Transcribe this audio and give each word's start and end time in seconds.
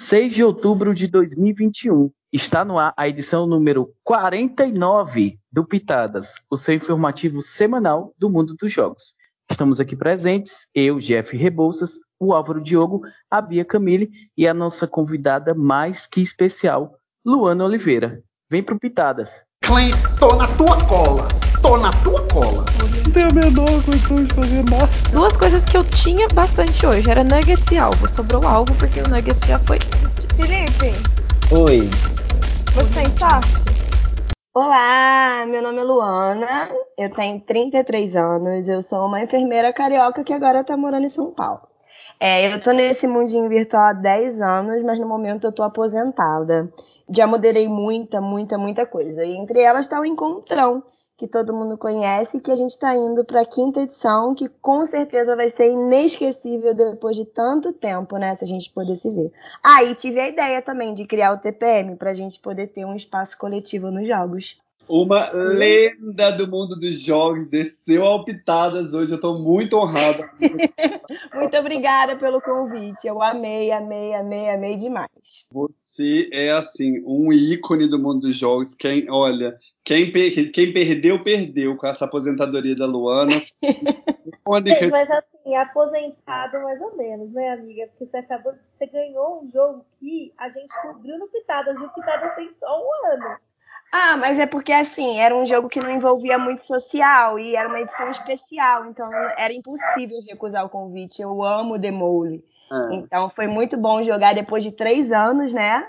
6 0.00 0.32
de 0.32 0.44
outubro 0.44 0.94
de 0.94 1.08
2021. 1.08 2.08
Está 2.32 2.64
no 2.64 2.78
ar 2.78 2.94
a 2.96 3.08
edição 3.08 3.48
número 3.48 3.92
49 4.04 5.40
do 5.50 5.66
Pitadas, 5.66 6.34
o 6.48 6.56
seu 6.56 6.74
informativo 6.74 7.42
semanal 7.42 8.14
do 8.16 8.30
mundo 8.30 8.54
dos 8.54 8.72
jogos. 8.72 9.14
Estamos 9.50 9.80
aqui 9.80 9.96
presentes, 9.96 10.68
eu, 10.72 11.00
Jeff 11.00 11.36
Rebouças, 11.36 11.98
o 12.18 12.32
Álvaro 12.32 12.62
Diogo, 12.62 13.02
a 13.28 13.40
Bia 13.40 13.64
Camille 13.64 14.08
e 14.36 14.46
a 14.46 14.54
nossa 14.54 14.86
convidada 14.86 15.52
mais 15.52 16.06
que 16.06 16.20
especial, 16.20 16.94
Luana 17.26 17.64
Oliveira. 17.64 18.22
Vem 18.48 18.62
pro 18.62 18.78
Pitadas. 18.78 19.42
Clem, 19.64 19.90
tô 20.20 20.36
na 20.36 20.46
tua 20.56 20.78
cola. 20.86 21.26
Tô 21.60 21.76
na 21.76 21.90
tua 21.90 22.24
cola. 22.28 22.64
Não 23.08 23.12
tenho 23.12 23.28
a 23.30 23.32
menor 23.32 23.82
condição 23.84 24.22
de 24.22 24.34
fazer 24.34 24.64
nada. 24.70 24.86
Duas 25.10 25.34
coisas 25.34 25.64
que 25.64 25.78
eu 25.78 25.82
tinha 25.82 26.28
bastante 26.28 26.84
hoje 26.84 27.10
era 27.10 27.24
nuggets 27.24 27.64
e 27.72 27.78
alvo. 27.78 28.06
Sobrou 28.06 28.46
alvo 28.46 28.74
porque 28.74 29.00
o 29.00 29.08
nuggets 29.08 29.48
já 29.48 29.58
foi. 29.60 29.78
Felipe, 30.36 30.92
Oi. 31.50 31.88
você 32.74 33.00
está? 33.08 33.40
Olá, 34.52 35.46
meu 35.48 35.62
nome 35.62 35.78
é 35.78 35.84
Luana, 35.84 36.68
eu 36.98 37.08
tenho 37.08 37.40
33 37.40 38.14
anos, 38.14 38.68
eu 38.68 38.82
sou 38.82 39.06
uma 39.06 39.22
enfermeira 39.22 39.72
carioca 39.72 40.22
que 40.22 40.34
agora 40.34 40.62
tá 40.62 40.76
morando 40.76 41.06
em 41.06 41.08
São 41.08 41.30
Paulo. 41.30 41.62
É, 42.20 42.52
eu 42.52 42.60
tô 42.60 42.72
nesse 42.72 43.06
mundinho 43.06 43.48
virtual 43.48 43.84
há 43.84 43.92
10 43.94 44.42
anos, 44.42 44.82
mas 44.82 44.98
no 44.98 45.08
momento 45.08 45.46
eu 45.46 45.52
tô 45.52 45.62
aposentada. 45.62 46.70
Já 47.08 47.26
moderei 47.26 47.68
muita, 47.68 48.20
muita, 48.20 48.58
muita 48.58 48.84
coisa. 48.84 49.24
E 49.24 49.34
entre 49.34 49.62
elas 49.62 49.86
tá 49.86 49.98
o 49.98 50.04
Encontrão, 50.04 50.82
que 51.18 51.26
todo 51.26 51.52
mundo 51.52 51.76
conhece, 51.76 52.40
que 52.40 52.52
a 52.52 52.54
gente 52.54 52.70
está 52.70 52.94
indo 52.94 53.24
para 53.24 53.40
a 53.40 53.44
quinta 53.44 53.80
edição, 53.80 54.36
que 54.36 54.48
com 54.62 54.84
certeza 54.86 55.34
vai 55.34 55.50
ser 55.50 55.72
inesquecível 55.72 56.72
depois 56.72 57.16
de 57.16 57.24
tanto 57.24 57.72
tempo, 57.72 58.16
né? 58.16 58.36
Se 58.36 58.44
a 58.44 58.46
gente 58.46 58.70
poder 58.70 58.96
se 58.96 59.10
ver. 59.10 59.32
Aí 59.60 59.90
ah, 59.90 59.94
tive 59.96 60.20
a 60.20 60.28
ideia 60.28 60.62
também 60.62 60.94
de 60.94 61.04
criar 61.04 61.32
o 61.32 61.38
TPM 61.38 61.96
para 61.96 62.12
a 62.12 62.14
gente 62.14 62.38
poder 62.38 62.68
ter 62.68 62.84
um 62.84 62.94
espaço 62.94 63.36
coletivo 63.36 63.90
nos 63.90 64.06
jogos. 64.06 64.60
Uma 64.88 65.28
lenda 65.32 66.30
do 66.30 66.46
mundo 66.46 66.76
dos 66.76 67.00
jogos 67.00 67.50
desceu 67.50 68.04
ao 68.04 68.24
Pitadas 68.24 68.94
hoje. 68.94 69.10
Eu 69.10 69.16
estou 69.16 69.40
muito 69.40 69.76
honrada. 69.76 70.30
muito 71.34 71.56
obrigada 71.56 72.14
pelo 72.16 72.40
convite. 72.40 73.08
Eu 73.08 73.20
amei, 73.20 73.72
amei, 73.72 74.14
amei, 74.14 74.48
amei 74.50 74.76
demais. 74.76 75.48
Você 75.50 75.87
é 76.32 76.50
assim 76.50 77.02
um 77.06 77.32
ícone 77.32 77.88
do 77.88 77.98
mundo 77.98 78.20
dos 78.20 78.36
jogos. 78.36 78.74
Quem, 78.74 79.10
olha, 79.10 79.56
quem, 79.84 80.12
quem 80.52 80.72
perdeu 80.72 81.22
perdeu 81.22 81.76
com 81.76 81.86
essa 81.86 82.04
aposentadoria 82.04 82.76
da 82.76 82.86
Luana. 82.86 83.32
Sim, 84.80 84.90
mas 84.90 85.10
assim, 85.10 85.56
aposentado 85.56 86.60
mais 86.62 86.80
ou 86.80 86.96
menos, 86.96 87.32
né, 87.32 87.50
amiga? 87.50 87.86
Porque 87.88 88.06
você 88.06 88.18
acabou, 88.18 88.52
você 88.52 88.86
ganhou 88.86 89.42
um 89.42 89.50
jogo 89.50 89.84
que 89.98 90.32
a 90.38 90.48
gente 90.48 90.72
cobriu 90.82 91.18
no 91.18 91.28
Pitadas 91.28 91.76
e 91.76 91.84
o 91.84 91.92
Pitadas 91.92 92.34
tem 92.34 92.48
só 92.48 92.66
um 92.66 93.12
ano. 93.12 93.36
Ah, 93.90 94.16
mas 94.18 94.38
é 94.38 94.46
porque 94.46 94.72
assim, 94.72 95.18
era 95.18 95.34
um 95.34 95.46
jogo 95.46 95.68
que 95.68 95.82
não 95.82 95.90
envolvia 95.90 96.38
muito 96.38 96.64
social 96.66 97.38
e 97.38 97.56
era 97.56 97.68
uma 97.68 97.80
edição 97.80 98.10
especial, 98.10 98.86
então 98.86 99.10
era 99.36 99.52
impossível 99.52 100.18
recusar 100.28 100.64
o 100.64 100.68
convite. 100.68 101.22
Eu 101.22 101.42
amo 101.42 101.80
The 101.80 101.90
Mole. 101.90 102.44
É. 102.70 102.94
Então 102.94 103.28
foi 103.28 103.46
muito 103.46 103.76
bom 103.76 104.02
jogar 104.02 104.34
depois 104.34 104.62
de 104.62 104.72
três 104.72 105.12
anos, 105.12 105.52
né? 105.52 105.86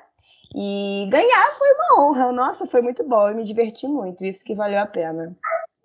E 0.55 1.07
ganhar 1.11 1.51
foi 1.51 1.67
uma 1.73 2.01
honra. 2.01 2.31
Nossa, 2.31 2.65
foi 2.65 2.81
muito 2.81 3.03
bom. 3.03 3.29
Eu 3.29 3.35
me 3.35 3.43
diverti 3.43 3.87
muito. 3.87 4.23
Isso 4.23 4.43
que 4.43 4.55
valeu 4.55 4.79
a 4.79 4.85
pena. 4.85 5.35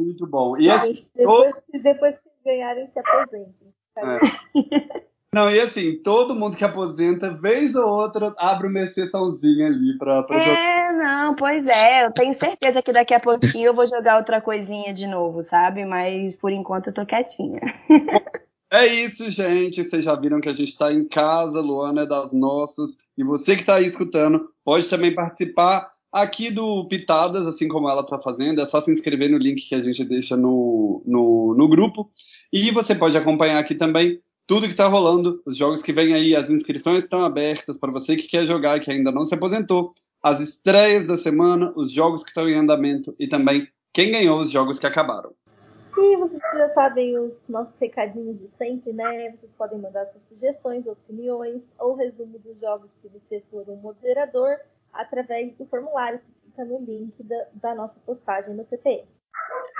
Muito 0.01 0.27
bom. 0.27 0.56
E 0.59 0.70
assim, 0.70 0.95
depois, 1.14 1.55
depois 1.83 2.19
que 2.19 2.28
ganharem, 2.45 2.86
se 2.86 2.98
aposentem. 2.98 3.75
É. 3.97 5.05
Não, 5.34 5.51
e 5.51 5.61
assim, 5.61 5.97
todo 5.97 6.34
mundo 6.34 6.56
que 6.56 6.64
aposenta, 6.64 7.33
vez 7.33 7.75
ou 7.75 7.89
outra, 7.89 8.33
abre 8.39 8.69
uma 8.69 8.81
exceçãozinha 8.81 9.67
ali 9.67 9.98
pra, 9.98 10.23
pra 10.23 10.36
é, 10.36 10.41
jogar. 10.41 10.58
É, 10.58 10.92
não, 10.92 11.34
pois 11.34 11.67
é. 11.67 12.06
Eu 12.06 12.12
tenho 12.12 12.33
certeza 12.33 12.81
que 12.81 12.92
daqui 12.92 13.12
a 13.12 13.19
pouquinho 13.19 13.67
eu 13.67 13.75
vou 13.75 13.84
jogar 13.84 14.17
outra 14.17 14.41
coisinha 14.41 14.95
de 14.95 15.08
novo, 15.08 15.42
sabe? 15.42 15.85
Mas 15.85 16.36
por 16.36 16.52
enquanto 16.52 16.86
eu 16.86 16.95
tô 16.95 17.05
quietinha. 17.05 17.61
É 18.70 18.86
isso, 18.86 19.30
gente. 19.30 19.85
Vocês 19.85 20.05
já 20.05 20.14
viram 20.14 20.41
que 20.41 20.48
a 20.48 20.52
gente 20.52 20.70
está 20.70 20.92
em 20.92 21.07
casa, 21.07 21.61
Luana 21.61 22.02
é 22.02 22.07
das 22.07 22.33
nossas. 22.33 22.97
E 23.17 23.23
você 23.23 23.55
que 23.55 23.63
está 23.63 23.77
aí 23.77 23.86
escutando, 23.86 24.48
pode 24.64 24.89
também 24.89 25.14
participar 25.14 25.91
aqui 26.13 26.51
do 26.51 26.86
Pitadas, 26.89 27.47
assim 27.47 27.69
como 27.69 27.89
ela 27.89 28.03
está 28.03 28.19
fazendo. 28.19 28.61
É 28.61 28.67
só 28.67 28.80
se 28.80 28.91
inscrever 28.92 29.30
no 29.30 29.39
link 29.39 29.69
que 29.69 29.74
a 29.74 29.80
gente 29.80 30.05
deixa 30.05 30.36
no, 30.36 31.03
no, 31.07 31.55
no 31.57 31.69
grupo. 31.69 32.11
E 32.53 32.70
você 32.70 32.95
pode 32.95 33.17
acompanhar 33.17 33.58
aqui 33.58 33.74
também 33.74 34.20
tudo 34.47 34.67
que 34.67 34.73
está 34.73 34.86
rolando, 34.86 35.42
os 35.47 35.57
jogos 35.57 35.83
que 35.83 35.92
vêm 35.92 36.13
aí, 36.13 36.36
as 36.36 36.51
inscrições 36.51 37.05
estão 37.05 37.24
abertas 37.24 37.79
para 37.79 37.91
você 37.91 38.14
que 38.14 38.29
quer 38.29 38.45
jogar, 38.45 38.79
que 38.80 38.91
ainda 38.91 39.11
não 39.11 39.24
se 39.24 39.35
aposentou, 39.35 39.92
as 40.23 40.41
estreias 40.41 41.07
da 41.07 41.17
semana, 41.17 41.73
os 41.77 41.91
jogos 41.91 42.23
que 42.23 42.29
estão 42.29 42.48
em 42.48 42.55
andamento 42.55 43.14
e 43.19 43.27
também 43.27 43.67
quem 43.92 44.11
ganhou 44.11 44.41
os 44.41 44.51
jogos 44.51 44.79
que 44.79 44.86
acabaram. 44.86 45.33
E 45.96 46.16
vocês 46.16 46.40
já 46.52 46.68
sabem 46.70 47.16
os 47.18 47.46
nossos 47.48 47.78
recadinhos 47.78 48.40
de 48.40 48.48
sempre, 48.48 48.92
né? 48.92 49.30
Vocês 49.30 49.52
podem 49.52 49.78
mandar 49.78 50.06
suas 50.06 50.22
sugestões, 50.22 50.88
opiniões 50.88 51.72
ou 51.78 51.94
resumo 51.94 52.38
dos 52.38 52.60
jogos 52.60 52.90
se 52.90 53.08
você 53.08 53.42
for 53.48 53.68
um 53.68 53.77
moderador 53.77 54.56
através 54.92 55.52
do 55.52 55.64
formulário 55.66 56.18
que 56.18 56.50
fica 56.50 56.64
no 56.64 56.80
link 56.84 57.22
da, 57.22 57.46
da 57.55 57.74
nossa 57.74 57.98
postagem 58.05 58.55
no 58.55 58.64
TPM. 58.64 59.06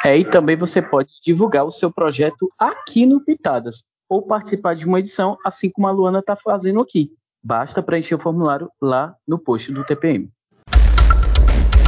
É, 0.05 0.17
e 0.17 0.25
também 0.25 0.57
você 0.57 0.81
pode 0.81 1.15
divulgar 1.23 1.65
o 1.65 1.73
seu 1.73 1.93
projeto 1.93 2.49
aqui 2.59 3.07
no 3.07 3.25
Pitadas 3.25 3.83
ou 4.09 4.23
participar 4.23 4.75
de 4.75 4.87
uma 4.87 5.01
edição, 5.01 5.37
assim 5.45 5.69
como 5.71 5.89
a 5.89 5.91
Luana 5.91 6.21
está 6.21 6.37
fazendo 6.37 6.81
aqui. 6.81 7.13
Basta 7.43 7.83
preencher 7.83 8.15
o 8.15 8.19
formulário 8.19 8.71
lá 8.81 9.17
no 9.27 9.39
post 9.39 9.73
do 9.73 9.85
TPM. 9.85 10.31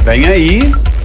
Vem 0.03 0.25
aí! 0.27 0.96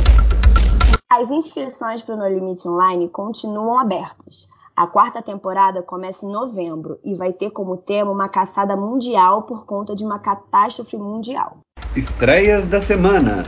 As 1.15 1.31
inscrições 1.31 2.01
para 2.01 2.15
o 2.15 2.17
No 2.17 2.27
Limite 2.27 2.67
Online 2.67 3.07
continuam 3.07 3.79
abertas. 3.79 4.49
A 4.75 4.87
quarta 4.87 5.21
temporada 5.21 5.83
começa 5.83 6.25
em 6.25 6.33
novembro 6.33 6.99
e 7.05 7.15
vai 7.15 7.35
ter 7.35 7.51
como 7.51 7.77
tema 7.77 8.11
uma 8.11 8.31
caçada 8.31 8.75
mundial 8.75 9.43
por 9.43 9.67
conta 9.67 9.95
de 9.95 10.07
uma 10.07 10.19
catástrofe 10.19 10.97
mundial. 10.97 11.59
Estreias 11.95 12.67
da 12.67 12.81
semana. 12.81 13.43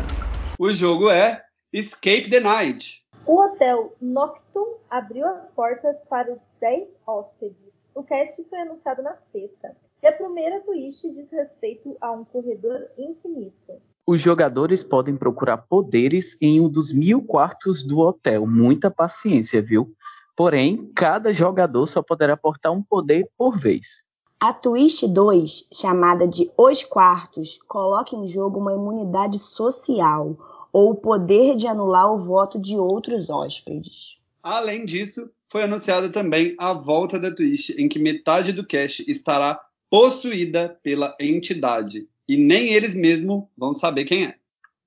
O 0.58 0.74
jogo 0.74 1.08
é 1.08 1.42
Escape 1.72 2.28
the 2.28 2.38
Night. 2.38 3.02
O 3.24 3.40
hotel 3.40 3.94
Noctum 3.98 4.74
abriu 4.90 5.26
as 5.26 5.50
portas 5.52 5.98
para 6.02 6.34
os 6.34 6.42
10 6.60 6.86
hóspedes. 7.06 7.90
O 7.94 8.02
cast 8.02 8.44
foi 8.44 8.60
anunciado 8.60 9.02
na 9.02 9.16
sexta. 9.32 9.74
E 10.02 10.06
a 10.06 10.12
primeira 10.12 10.60
twist 10.60 11.10
diz 11.14 11.30
respeito 11.30 11.96
a 11.98 12.12
um 12.12 12.26
corredor 12.26 12.90
infinito. 12.98 13.80
Os 14.06 14.20
jogadores 14.20 14.82
podem 14.82 15.16
procurar 15.16 15.56
poderes 15.56 16.36
em 16.40 16.60
um 16.60 16.68
dos 16.68 16.92
mil 16.92 17.22
quartos 17.22 17.82
do 17.82 18.00
hotel. 18.00 18.46
Muita 18.46 18.90
paciência, 18.90 19.62
viu? 19.62 19.94
Porém, 20.36 20.90
cada 20.94 21.32
jogador 21.32 21.86
só 21.86 22.02
poderá 22.02 22.36
portar 22.36 22.70
um 22.70 22.82
poder 22.82 23.26
por 23.38 23.56
vez. 23.56 24.02
A 24.38 24.52
Twist 24.52 25.08
2, 25.08 25.70
chamada 25.72 26.28
de 26.28 26.50
Os 26.58 26.84
Quartos, 26.84 27.58
coloca 27.66 28.14
em 28.14 28.28
jogo 28.28 28.60
uma 28.60 28.74
imunidade 28.74 29.38
social 29.38 30.36
ou 30.70 30.90
o 30.90 30.94
poder 30.96 31.56
de 31.56 31.66
anular 31.66 32.12
o 32.12 32.18
voto 32.18 32.58
de 32.60 32.76
outros 32.76 33.30
hóspedes. 33.30 34.18
Além 34.42 34.84
disso, 34.84 35.30
foi 35.48 35.62
anunciada 35.62 36.10
também 36.10 36.54
a 36.58 36.74
volta 36.74 37.18
da 37.18 37.34
Twitch, 37.34 37.70
em 37.78 37.88
que 37.88 37.98
metade 37.98 38.52
do 38.52 38.66
cash 38.66 39.00
estará 39.08 39.58
possuída 39.88 40.78
pela 40.82 41.16
entidade. 41.18 42.06
E 42.28 42.36
nem 42.36 42.72
eles 42.72 42.94
mesmos 42.94 43.44
vão 43.56 43.74
saber 43.74 44.04
quem 44.04 44.26
é. 44.26 44.34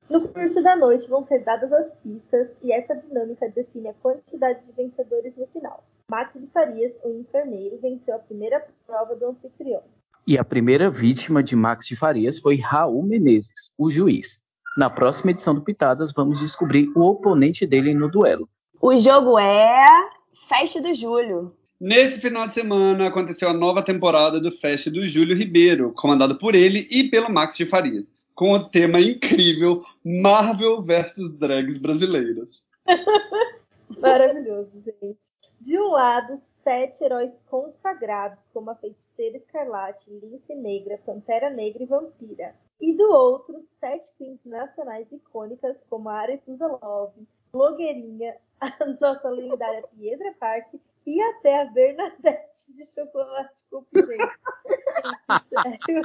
No 0.10 0.28
curso 0.30 0.64
da 0.64 0.76
noite 0.76 1.10
vão 1.10 1.24
ser 1.24 1.44
dadas 1.44 1.72
as 1.72 1.94
pistas 1.96 2.50
e 2.64 2.72
essa 2.72 2.96
dinâmica 2.96 3.50
define 3.50 3.90
a 3.90 3.94
quantidade 3.94 4.66
de 4.66 4.72
vencedores 4.72 5.36
no 5.36 5.46
final. 5.48 5.84
Max 6.10 6.32
de 6.40 6.48
Farias, 6.48 6.94
o 7.04 7.10
enfermeiro, 7.10 7.78
venceu 7.82 8.16
a 8.16 8.20
primeira 8.20 8.66
prova 8.86 9.16
do 9.16 9.28
anfitrião. 9.28 9.84
E 10.26 10.38
a 10.38 10.44
primeira 10.44 10.90
vítima 10.90 11.44
de 11.44 11.56
Max 11.56 11.86
de 11.86 11.96
Farias 11.96 12.40
foi 12.40 12.56
Raul 12.56 13.04
Menezes, 13.04 13.74
o 13.78 13.90
juiz. 13.90 14.40
Na 14.78 14.90
próxima 14.90 15.32
edição 15.32 15.54
do 15.54 15.62
Pitadas, 15.62 16.14
vamos 16.14 16.40
descobrir 16.40 16.90
o 16.96 17.02
oponente 17.02 17.66
dele 17.66 17.94
no 17.94 18.10
duelo. 18.10 18.48
O 18.80 18.96
jogo 18.96 19.38
é 19.38 20.10
Festa 20.48 20.82
do 20.82 20.94
Júlio. 20.94 21.54
Nesse 21.80 22.20
final 22.20 22.48
de 22.48 22.54
semana 22.54 23.08
aconteceu 23.08 23.50
a 23.50 23.54
nova 23.54 23.84
temporada 23.84 24.40
do 24.40 24.52
Festa 24.52 24.90
do 24.90 25.08
Júlio 25.08 25.38
Ribeiro, 25.38 25.94
comandado 25.94 26.36
por 26.40 26.56
ele 26.56 26.88
e 26.90 27.08
pelo 27.08 27.32
Max 27.32 27.56
de 27.56 27.68
Farias, 27.68 28.12
com 28.34 28.52
o 28.52 28.68
tema 28.68 29.00
incrível 29.00 29.84
Marvel 30.04 30.82
versus 30.82 31.32
drags 31.38 31.78
brasileiras. 31.78 32.66
Maravilhoso, 34.00 34.72
gente. 34.84 35.20
De 35.62 35.80
um 35.80 35.92
lado, 35.92 36.42
sete 36.64 37.04
heróis 37.04 37.44
consagrados, 37.48 38.50
como 38.52 38.72
a 38.72 38.76
Feiticeira 38.76 39.38
Escarlate, 39.38 40.10
Lince 40.10 40.56
Negra, 40.56 41.00
Pantera 41.06 41.52
Negra 41.52 41.84
e 41.84 41.86
Vampira 41.86 42.56
e 42.80 42.94
do 42.94 43.12
outro, 43.12 43.58
sete 43.80 44.14
queens 44.18 44.40
nacionais 44.46 45.12
icônicas 45.12 45.84
como 45.90 46.10
a 46.10 46.22
Arethusa 46.22 46.68
Love, 46.68 47.28
Blogueirinha, 47.52 48.36
a 48.62 48.72
nossa 49.00 49.30
lendária 49.30 49.84
Piedra 49.96 50.34
Park 50.40 50.74
e 51.08 51.22
até 51.22 51.62
a 51.62 51.66
Bernadette 51.66 52.74
de 52.76 52.86
chocolate 52.94 53.64
com. 53.72 53.86
Gente, 53.94 54.12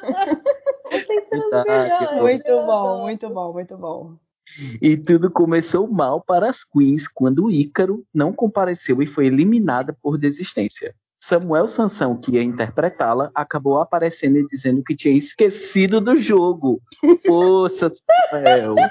sério. 0.00 0.42
Os 0.86 1.52
Ah, 1.52 1.62
que 1.62 1.70
melhores. 1.70 2.20
Muito 2.20 2.52
bom, 2.66 3.02
muito 3.02 3.30
bom, 3.30 3.52
muito 3.52 3.78
bom. 3.78 4.16
E 4.82 4.96
tudo 4.96 5.30
começou 5.30 5.86
mal 5.86 6.20
para 6.20 6.50
as 6.50 6.64
Queens 6.64 7.06
quando 7.06 7.48
Ícaro 7.48 8.04
não 8.12 8.32
compareceu 8.32 9.00
e 9.00 9.06
foi 9.06 9.26
eliminada 9.26 9.96
por 10.02 10.18
desistência. 10.18 10.92
Samuel 11.22 11.68
Sansão, 11.68 12.18
que 12.18 12.32
ia 12.32 12.42
interpretá-la, 12.42 13.30
acabou 13.32 13.78
aparecendo 13.78 14.38
e 14.38 14.46
dizendo 14.46 14.82
que 14.82 14.96
tinha 14.96 15.14
esquecido 15.16 16.00
do 16.00 16.16
jogo. 16.16 16.82
Força, 17.24 17.88
Samuel! 17.88 18.74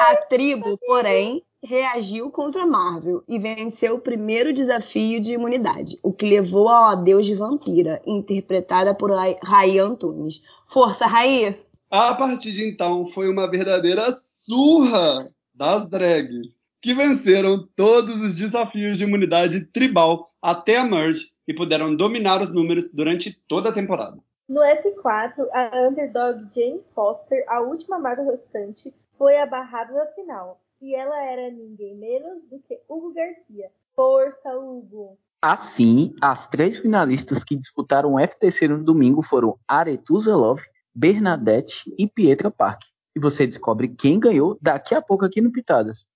A 0.00 0.16
tribo, 0.16 0.78
porém, 0.78 1.44
reagiu 1.62 2.30
contra 2.30 2.66
Marvel 2.66 3.22
e 3.28 3.38
venceu 3.38 3.96
o 3.96 4.00
primeiro 4.00 4.52
desafio 4.52 5.20
de 5.20 5.32
imunidade, 5.32 5.98
o 6.02 6.12
que 6.12 6.28
levou 6.28 6.68
ao 6.68 6.92
adeus 6.92 7.26
de 7.26 7.34
vampira, 7.34 8.00
interpretada 8.06 8.94
por 8.94 9.10
Raí 9.42 9.78
Antunes. 9.78 10.42
Força, 10.66 11.06
Raí! 11.06 11.58
A 11.90 12.14
partir 12.14 12.52
de 12.52 12.68
então, 12.68 13.04
foi 13.04 13.28
uma 13.28 13.50
verdadeira 13.50 14.12
surra 14.12 15.30
das 15.54 15.86
drags, 15.86 16.60
que 16.80 16.94
venceram 16.94 17.68
todos 17.76 18.22
os 18.22 18.34
desafios 18.34 18.96
de 18.96 19.04
imunidade 19.04 19.66
tribal 19.66 20.26
até 20.40 20.78
a 20.78 20.84
Merge 20.84 21.30
e 21.46 21.52
puderam 21.52 21.94
dominar 21.94 22.40
os 22.40 22.52
números 22.52 22.90
durante 22.90 23.38
toda 23.46 23.68
a 23.68 23.72
temporada. 23.72 24.18
No 24.48 24.60
F4, 24.62 25.46
a 25.52 25.88
underdog 25.88 26.48
Jane 26.54 26.80
Foster, 26.94 27.44
a 27.46 27.60
última 27.60 27.98
maga 27.98 28.22
restante, 28.22 28.92
foi 29.18 29.38
a 29.38 29.46
barrada 29.46 29.92
da 29.92 30.06
final. 30.06 30.58
E 30.80 30.94
ela 30.94 31.22
era 31.22 31.50
ninguém 31.50 31.94
menos 31.94 32.42
do 32.48 32.58
que 32.60 32.80
Hugo 32.88 33.12
Garcia. 33.12 33.70
Força, 33.94 34.56
Hugo! 34.56 35.18
Assim, 35.42 36.14
as 36.20 36.46
três 36.46 36.78
finalistas 36.78 37.44
que 37.44 37.56
disputaram 37.56 38.14
o 38.14 38.18
FTC 38.18 38.68
no 38.68 38.82
domingo 38.82 39.22
foram 39.22 39.58
Aretusa 39.66 40.36
Love, 40.36 40.62
Bernadette 40.94 41.92
e 41.98 42.06
Pietra 42.06 42.50
Park. 42.50 42.82
E 43.14 43.20
você 43.20 43.46
descobre 43.46 43.88
quem 43.88 44.20
ganhou 44.20 44.58
daqui 44.60 44.94
a 44.94 45.02
pouco 45.02 45.24
aqui 45.24 45.40
no 45.40 45.50
Pitadas. 45.52 46.08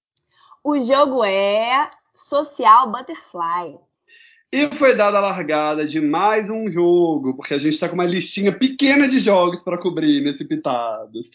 O 0.63 0.79
jogo 0.81 1.25
é 1.25 1.91
Social 2.15 2.91
Butterfly. 2.91 3.79
E 4.56 4.73
foi 4.77 4.95
dada 4.95 5.19
a 5.19 5.21
largada 5.21 5.85
de 5.85 6.01
mais 6.01 6.49
um 6.49 6.71
jogo, 6.71 7.35
porque 7.35 7.55
a 7.55 7.59
gente 7.59 7.73
está 7.73 7.89
com 7.89 7.97
uma 7.97 8.05
listinha 8.05 8.56
pequena 8.56 9.09
de 9.09 9.19
jogos 9.19 9.61
para 9.61 9.77
cobrir 9.77 10.21
nesse 10.23 10.45
Pitadas. 10.45 11.29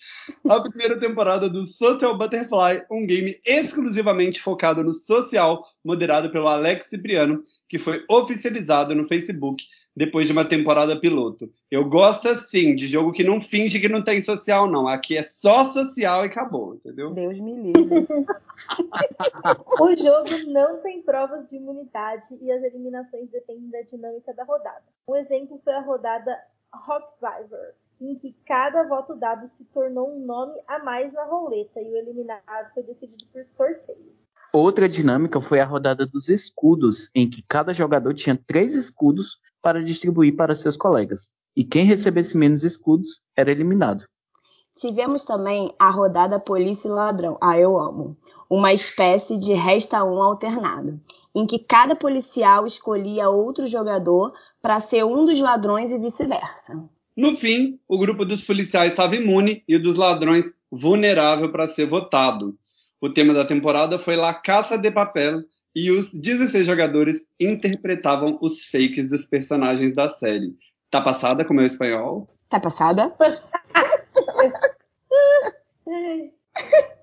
A 0.48 0.62
primeira 0.62 0.98
temporada 0.98 1.50
do 1.50 1.66
Social 1.66 2.18
Butterfly, 2.18 2.84
um 2.90 3.06
game 3.06 3.38
exclusivamente 3.46 4.40
focado 4.40 4.82
no 4.86 4.94
social, 4.94 5.68
moderado 5.84 6.32
pelo 6.32 6.48
Alex 6.48 6.86
Cipriano, 6.86 7.44
que 7.70 7.78
foi 7.78 8.04
oficializado 8.10 8.96
no 8.96 9.06
Facebook 9.06 9.64
depois 9.96 10.26
de 10.26 10.34
uma 10.34 10.44
temporada 10.44 11.00
piloto. 11.00 11.52
Eu 11.70 11.88
gosto 11.88 12.28
assim 12.28 12.76
de 12.76 12.88
jogo 12.88 13.12
que 13.12 13.24
não 13.24 13.40
finge 13.40 13.80
que 13.80 13.88
não 13.88 14.04
tem 14.04 14.20
social, 14.20 14.70
não. 14.70 14.88
Aqui 14.88 15.16
é 15.16 15.24
só 15.24 15.66
social 15.66 16.24
e 16.24 16.28
acabou, 16.28 16.76
entendeu? 16.76 17.12
Deus 17.12 17.40
me 17.40 17.54
livre. 17.54 18.08
O 19.80 19.96
jogo 19.96 20.52
não 20.52 20.82
tem 20.82 21.02
provas 21.02 21.48
de 21.50 21.56
imunidade 21.56 22.38
e 22.42 22.52
as 22.52 22.62
eliminações 22.62 23.30
dependem 23.30 23.70
da 23.70 23.82
dinâmica 23.84 24.34
da 24.34 24.44
rodada. 24.44 24.84
Um 25.08 25.16
exemplo 25.16 25.62
foi 25.64 25.74
a 25.74 25.80
rodada 25.80 26.38
Rockviver, 26.74 27.76
em 28.02 28.16
que 28.16 28.36
cada 28.46 28.84
voto 28.84 29.16
dado 29.16 29.50
se 29.56 29.64
tornou 29.66 30.14
um 30.14 30.26
nome 30.26 30.60
a 30.68 30.80
mais 30.80 31.14
na 31.14 31.24
roleta 31.24 31.80
e 31.80 31.90
o 31.90 31.96
eliminado 31.96 32.74
foi 32.74 32.84
decidido 32.84 33.26
por 33.32 33.46
sorteio. 33.46 34.14
Outra 34.52 34.90
dinâmica 34.90 35.40
foi 35.40 35.60
a 35.60 35.66
rodada 35.66 36.06
dos 36.08 36.28
escudos, 36.28 37.10
em 37.14 37.30
que 37.30 37.44
cada 37.48 37.74
jogador 37.74 38.14
tinha 38.14 38.40
três 38.48 38.74
escudos 38.74 39.38
para 39.62 39.84
distribuir 39.84 40.36
para 40.36 40.56
seus 40.56 40.76
colegas. 40.76 41.32
E 41.56 41.64
quem 41.64 41.86
recebesse 41.86 42.38
menos 42.38 42.64
escudos 42.64 43.22
era 43.36 43.52
eliminado. 43.52 44.06
Tivemos 44.76 45.24
também 45.24 45.74
a 45.78 45.90
rodada 45.90 46.40
Polícia 46.40 46.88
e 46.88 46.92
Ladrão. 46.92 47.38
Ah, 47.42 47.60
eu 47.60 47.78
amo. 47.78 48.18
Uma 48.50 48.74
espécie 48.74 49.38
de 49.38 49.54
resta 49.54 50.04
um 50.04 50.24
alternado, 50.24 51.00
em 51.36 51.46
que 51.46 51.60
cada 51.60 51.96
policial 51.96 52.66
escolhia 52.66 53.30
outro 53.30 53.68
jogador 53.68 54.34
para 54.62 54.80
ser 54.80 55.04
um 55.04 55.26
dos 55.26 55.40
ladrões 55.40 55.92
e 55.92 55.98
vice-versa. 56.00 56.84
No 57.16 57.36
fim, 57.36 57.78
o 57.88 57.98
grupo 57.98 58.24
dos 58.24 58.42
policiais 58.42 58.92
estava 58.92 59.16
imune 59.16 59.64
e 59.68 59.76
o 59.76 59.84
dos 59.84 59.98
ladrões 59.98 60.46
vulnerável 60.72 61.52
para 61.52 61.68
ser 61.68 61.86
votado. 61.88 62.58
O 63.02 63.10
tema 63.10 63.34
da 63.34 63.46
temporada 63.46 63.98
foi 63.98 64.18
La 64.18 64.34
Caça 64.34 64.78
de 64.78 64.92
Papel 64.92 65.44
e 65.74 65.90
os 65.90 66.12
16 66.12 66.68
jogadores 66.68 67.30
interpretavam 67.40 68.38
os 68.42 68.66
fakes 68.66 69.10
dos 69.10 69.26
personagens 69.26 69.96
da 69.96 70.10
série. 70.10 70.58
Tá 70.92 71.00
passada 71.00 71.46
com 71.46 71.54
o 71.54 71.56
meu 71.56 71.66
espanhol? 71.66 72.28
Tá 72.50 72.60
passada? 72.60 73.16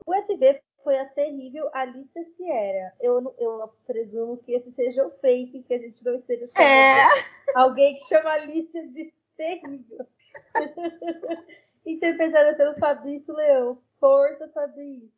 O 0.05 0.15
SB 0.15 0.61
foi 0.85 0.99
a 0.99 1.07
terrível 1.07 1.69
Alicia 1.73 2.25
Sierra. 2.37 2.93
Eu, 3.01 3.35
eu 3.39 3.73
presumo 3.87 4.37
que 4.37 4.53
esse 4.53 4.71
seja 4.73 5.07
o 5.07 5.11
fake, 5.21 5.63
que 5.63 5.75
a 5.75 5.79
gente 5.79 6.05
não 6.05 6.15
esteja 6.17 6.47
chamando 6.47 7.25
alguém 7.55 7.97
que 7.97 8.05
chama 8.05 8.31
Alicia 8.31 8.87
de 8.89 9.15
terrível. 9.35 10.07
Interpretada 11.87 12.55
pelo 12.55 12.75
Fabrício 12.79 13.35
Leão. 13.35 13.79
Força, 13.99 14.49
Fabrício. 14.49 15.11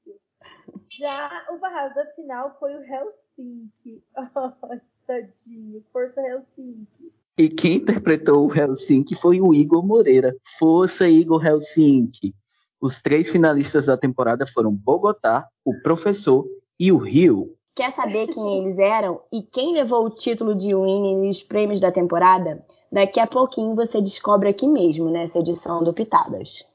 Já 0.99 1.31
o 1.51 1.59
barrado 1.59 1.95
da 1.95 2.07
final 2.07 2.57
foi 2.59 2.75
o 2.75 2.81
Helsinki. 2.83 4.03
Ai, 4.17 4.81
tadinho. 5.07 5.85
Força, 5.93 6.21
Helsinki. 6.21 7.13
E 7.39 7.49
quem 7.49 7.77
interpretou 7.77 8.45
o 8.45 8.53
Helsinki 8.53 9.15
foi 9.15 9.41
o 9.41 9.55
Igor 9.55 9.87
Moreira. 9.87 10.35
Força, 10.59 11.09
Igor 11.09 11.47
Helsinki! 11.47 12.35
Os 12.81 13.01
três 13.01 13.29
finalistas 13.29 13.87
da 13.87 13.97
temporada 13.97 14.45
foram 14.45 14.73
Bogotá, 14.73 15.47
o 15.65 15.73
Professor 15.83 16.45
e 16.79 16.91
o 16.91 16.97
Rio. 16.97 17.55
Quer 17.77 17.93
saber 17.93 18.27
quem 18.27 18.59
eles 18.59 18.81
eram 18.81 19.21
e 19.33 19.41
quem 19.41 19.75
levou 19.75 20.05
o 20.05 20.11
título 20.11 20.53
de 20.53 20.75
winning 20.75 21.27
nos 21.29 21.45
prêmios 21.45 21.79
da 21.79 21.93
temporada? 21.93 22.65
Daqui 22.91 23.21
a 23.21 23.27
pouquinho 23.27 23.77
você 23.77 24.01
descobre 24.01 24.49
aqui 24.49 24.67
mesmo, 24.67 25.11
nessa 25.11 25.39
edição 25.39 25.85
do 25.85 25.93
Pitadas. 25.93 26.67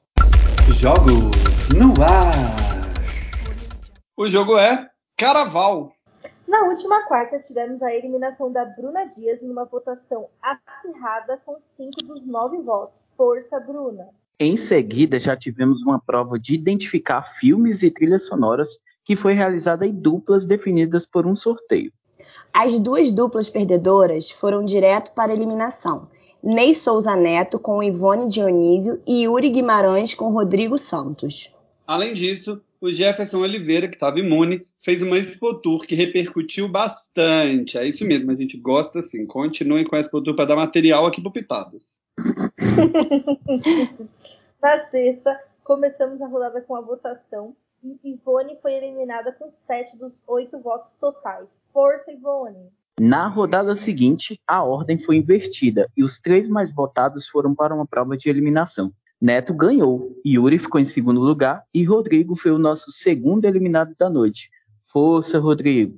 Jogos 0.70 1.32
no 1.78 1.94
ar. 2.02 2.83
O 4.16 4.30
jogo 4.30 4.56
é 4.60 4.92
Caraval. 5.18 5.92
Na 6.48 6.66
última 6.66 7.02
quarta, 7.08 7.40
tivemos 7.40 7.82
a 7.82 7.92
eliminação 7.92 8.52
da 8.52 8.64
Bruna 8.64 9.06
Dias 9.06 9.42
em 9.42 9.50
uma 9.50 9.66
votação 9.66 10.28
acirrada 10.40 11.42
com 11.44 11.58
cinco 11.60 12.04
dos 12.04 12.24
nove 12.24 12.60
votos. 12.60 13.00
Força, 13.18 13.60
Bruna! 13.60 14.10
Em 14.40 14.56
seguida, 14.56 15.20
já 15.20 15.36
tivemos 15.36 15.82
uma 15.82 16.00
prova 16.00 16.38
de 16.38 16.54
identificar 16.54 17.24
filmes 17.24 17.82
e 17.82 17.90
trilhas 17.90 18.28
sonoras 18.28 18.78
que 19.04 19.16
foi 19.16 19.34
realizada 19.34 19.84
em 19.88 19.92
duplas 19.92 20.46
definidas 20.46 21.08
por 21.08 21.26
um 21.26 21.36
sorteio. 21.36 21.92
As 22.54 22.78
duas 22.78 23.10
duplas 23.10 23.50
perdedoras 23.50 24.30
foram 24.30 24.64
direto 24.64 25.12
para 25.14 25.32
a 25.32 25.36
eliminação. 25.36 26.08
Ney 26.44 26.76
Souza 26.76 27.16
Neto 27.16 27.58
com 27.58 27.82
Ivone 27.82 28.28
Dionísio 28.28 29.02
e 29.08 29.24
Yuri 29.24 29.50
Guimarães 29.50 30.14
com 30.14 30.32
Rodrigo 30.32 30.78
Santos. 30.78 31.52
Além 31.88 32.14
disso, 32.14 32.62
o 32.84 32.92
Jefferson 32.92 33.40
Oliveira, 33.40 33.88
que 33.88 33.96
estava 33.96 34.20
imune, 34.20 34.62
fez 34.78 35.02
uma 35.02 35.18
Expo 35.18 35.54
Tour 35.54 35.86
que 35.86 35.96
repercutiu 35.96 36.68
bastante. 36.68 37.78
É 37.78 37.88
isso 37.88 38.04
mesmo, 38.04 38.30
a 38.30 38.36
gente 38.36 38.58
gosta 38.58 39.00
assim. 39.00 39.26
Continuem 39.26 39.86
com 39.86 39.96
a 39.96 40.00
Expo 40.00 40.22
Tour 40.22 40.36
para 40.36 40.48
dar 40.48 40.58
material 40.58 41.06
aqui 41.06 41.22
pro 41.22 41.32
Pitadas. 41.32 42.02
Na 44.62 44.80
sexta, 44.80 45.40
começamos 45.64 46.22
a 46.22 46.28
rodada 46.28 46.60
com 46.60 46.76
a 46.76 46.82
votação 46.82 47.56
e 47.82 47.98
Ivone 48.04 48.58
foi 48.62 48.74
eliminada 48.74 49.32
com 49.32 49.50
sete 49.66 49.96
dos 49.96 50.12
oito 50.28 50.60
votos 50.60 50.92
totais. 51.00 51.48
Força, 51.72 52.12
Ivone! 52.12 52.68
Na 53.00 53.30
rodada 53.30 53.76
seguinte, 53.76 54.38
a 54.46 54.62
ordem 54.62 55.00
foi 55.00 55.16
invertida 55.16 55.90
e 55.96 56.04
os 56.04 56.20
três 56.20 56.50
mais 56.50 56.74
votados 56.74 57.30
foram 57.30 57.56
para 57.56 57.74
uma 57.74 57.88
prova 57.88 58.18
de 58.18 58.30
eliminação. 58.30 58.92
Neto 59.24 59.54
ganhou, 59.54 60.12
Yuri 60.28 60.60
ficou 60.60 60.82
em 60.82 60.84
segundo 60.84 61.22
lugar 61.22 61.64
e 61.74 61.82
Rodrigo 61.86 62.36
foi 62.36 62.52
o 62.52 62.58
nosso 62.58 62.92
segundo 62.92 63.46
eliminado 63.46 63.96
da 63.98 64.10
noite. 64.10 64.50
Força, 64.82 65.40
Rodrigo! 65.40 65.98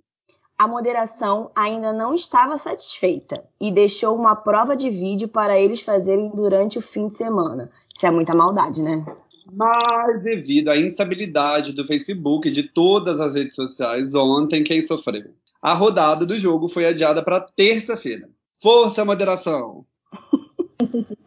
A 0.55 0.67
moderação 0.67 1.49
ainda 1.55 1.91
não 1.91 2.13
estava 2.13 2.55
satisfeita 2.55 3.43
e 3.59 3.71
deixou 3.71 4.15
uma 4.15 4.35
prova 4.35 4.75
de 4.75 4.91
vídeo 4.91 5.27
para 5.27 5.59
eles 5.59 5.81
fazerem 5.81 6.29
durante 6.35 6.77
o 6.77 6.81
fim 6.83 7.07
de 7.07 7.15
semana. 7.15 7.71
Isso 7.95 8.05
é 8.05 8.11
muita 8.11 8.35
maldade, 8.35 8.83
né? 8.83 9.03
Mas 9.51 10.21
devido 10.21 10.69
à 10.69 10.77
instabilidade 10.77 11.73
do 11.73 11.87
Facebook 11.87 12.47
e 12.47 12.51
de 12.51 12.61
todas 12.61 13.19
as 13.19 13.33
redes 13.33 13.55
sociais, 13.55 14.13
ontem 14.13 14.63
quem 14.63 14.83
sofreu? 14.83 15.31
A 15.59 15.73
rodada 15.73 16.27
do 16.27 16.39
jogo 16.39 16.69
foi 16.69 16.85
adiada 16.85 17.23
para 17.23 17.41
terça-feira. 17.41 18.29
Força, 18.61 19.03
moderação! 19.03 19.83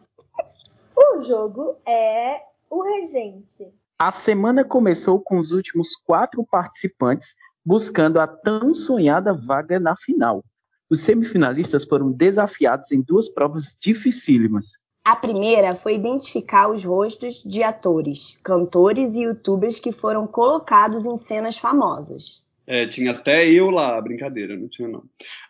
O 1.15 1.23
jogo 1.23 1.75
é 1.85 2.39
o 2.69 2.83
Regente. 2.83 3.73
A 3.97 4.11
semana 4.11 4.63
começou 4.63 5.19
com 5.19 5.39
os 5.39 5.51
últimos 5.51 5.95
quatro 5.95 6.45
participantes 6.45 7.35
buscando 7.65 8.19
a 8.19 8.27
tão 8.27 8.73
sonhada 8.73 9.33
vaga 9.33 9.79
na 9.79 9.95
final. 9.95 10.43
Os 10.89 11.01
semifinalistas 11.01 11.83
foram 11.83 12.11
desafiados 12.11 12.91
em 12.91 13.01
duas 13.01 13.27
provas 13.27 13.75
dificílimas. 13.79 14.77
A 15.03 15.15
primeira 15.15 15.75
foi 15.75 15.95
identificar 15.95 16.69
os 16.69 16.83
rostos 16.83 17.43
de 17.43 17.63
atores, 17.63 18.37
cantores 18.43 19.15
e 19.15 19.23
youtubers 19.23 19.79
que 19.79 19.91
foram 19.91 20.27
colocados 20.27 21.05
em 21.05 21.17
cenas 21.17 21.57
famosas. 21.57 22.43
É, 22.71 22.85
tinha 22.85 23.13
até 23.13 23.49
eu 23.49 23.71
lá, 23.71 23.99
brincadeira, 23.99 24.55
não 24.55 24.69
tinha 24.69 24.87
não. 24.87 25.03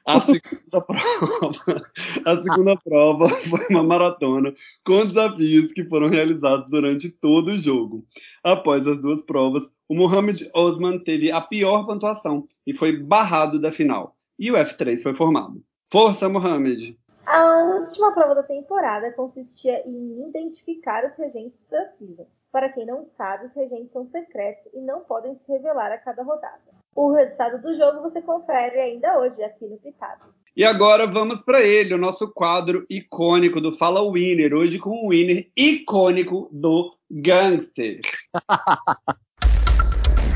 A 0.07 0.21
segunda 0.23 0.79
prova, 0.79 1.91
a 2.25 2.35
segunda 2.37 2.77
prova 2.77 3.27
foi 3.27 3.59
uma 3.71 3.83
maratona 3.83 4.53
com 4.85 5.05
desafios 5.05 5.73
que 5.73 5.83
foram 5.83 6.07
realizados 6.07 6.69
durante 6.69 7.11
todo 7.11 7.49
o 7.49 7.57
jogo. 7.57 8.05
Após 8.41 8.87
as 8.87 9.01
duas 9.01 9.21
provas, 9.21 9.69
o 9.89 9.95
Mohamed 9.95 10.49
Osman 10.55 10.97
teve 10.97 11.29
a 11.29 11.41
pior 11.41 11.85
pontuação 11.85 12.45
e 12.65 12.73
foi 12.73 12.95
barrado 12.95 13.59
da 13.59 13.69
final. 13.69 14.15
E 14.39 14.49
o 14.49 14.55
F3 14.55 15.03
foi 15.03 15.13
formado. 15.13 15.61
Força, 15.91 16.29
Mohamed! 16.29 16.97
A 17.25 17.63
última 17.81 18.13
prova 18.13 18.33
da 18.33 18.43
temporada 18.43 19.11
consistia 19.11 19.85
em 19.85 20.25
identificar 20.29 21.03
os 21.03 21.17
regentes 21.17 21.61
da 21.69 21.83
season. 21.83 22.27
Para 22.49 22.69
quem 22.69 22.85
não 22.85 23.03
sabe, 23.03 23.45
os 23.45 23.53
regentes 23.53 23.91
são 23.91 24.05
secretos 24.05 24.69
e 24.73 24.79
não 24.79 25.01
podem 25.01 25.35
se 25.35 25.51
revelar 25.51 25.91
a 25.91 25.97
cada 25.97 26.23
rodada. 26.23 26.78
O 27.01 27.13
resultado 27.13 27.61
do 27.61 27.77
jogo 27.77 28.01
você 28.01 28.21
confere 28.21 28.77
ainda 28.77 29.19
hoje 29.19 29.41
aqui 29.41 29.65
no 29.65 29.77
Pitado. 29.77 30.19
E 30.53 30.65
agora 30.65 31.07
vamos 31.07 31.39
para 31.39 31.61
ele, 31.61 31.93
o 31.93 31.97
nosso 31.97 32.27
quadro 32.27 32.85
icônico 32.89 33.61
do 33.61 33.71
Fala 33.71 34.01
Winner, 34.11 34.53
hoje 34.53 34.77
com 34.77 34.89
o 34.89 35.11
winner 35.11 35.47
icônico 35.55 36.49
do 36.51 36.93
Gangster. 37.09 38.01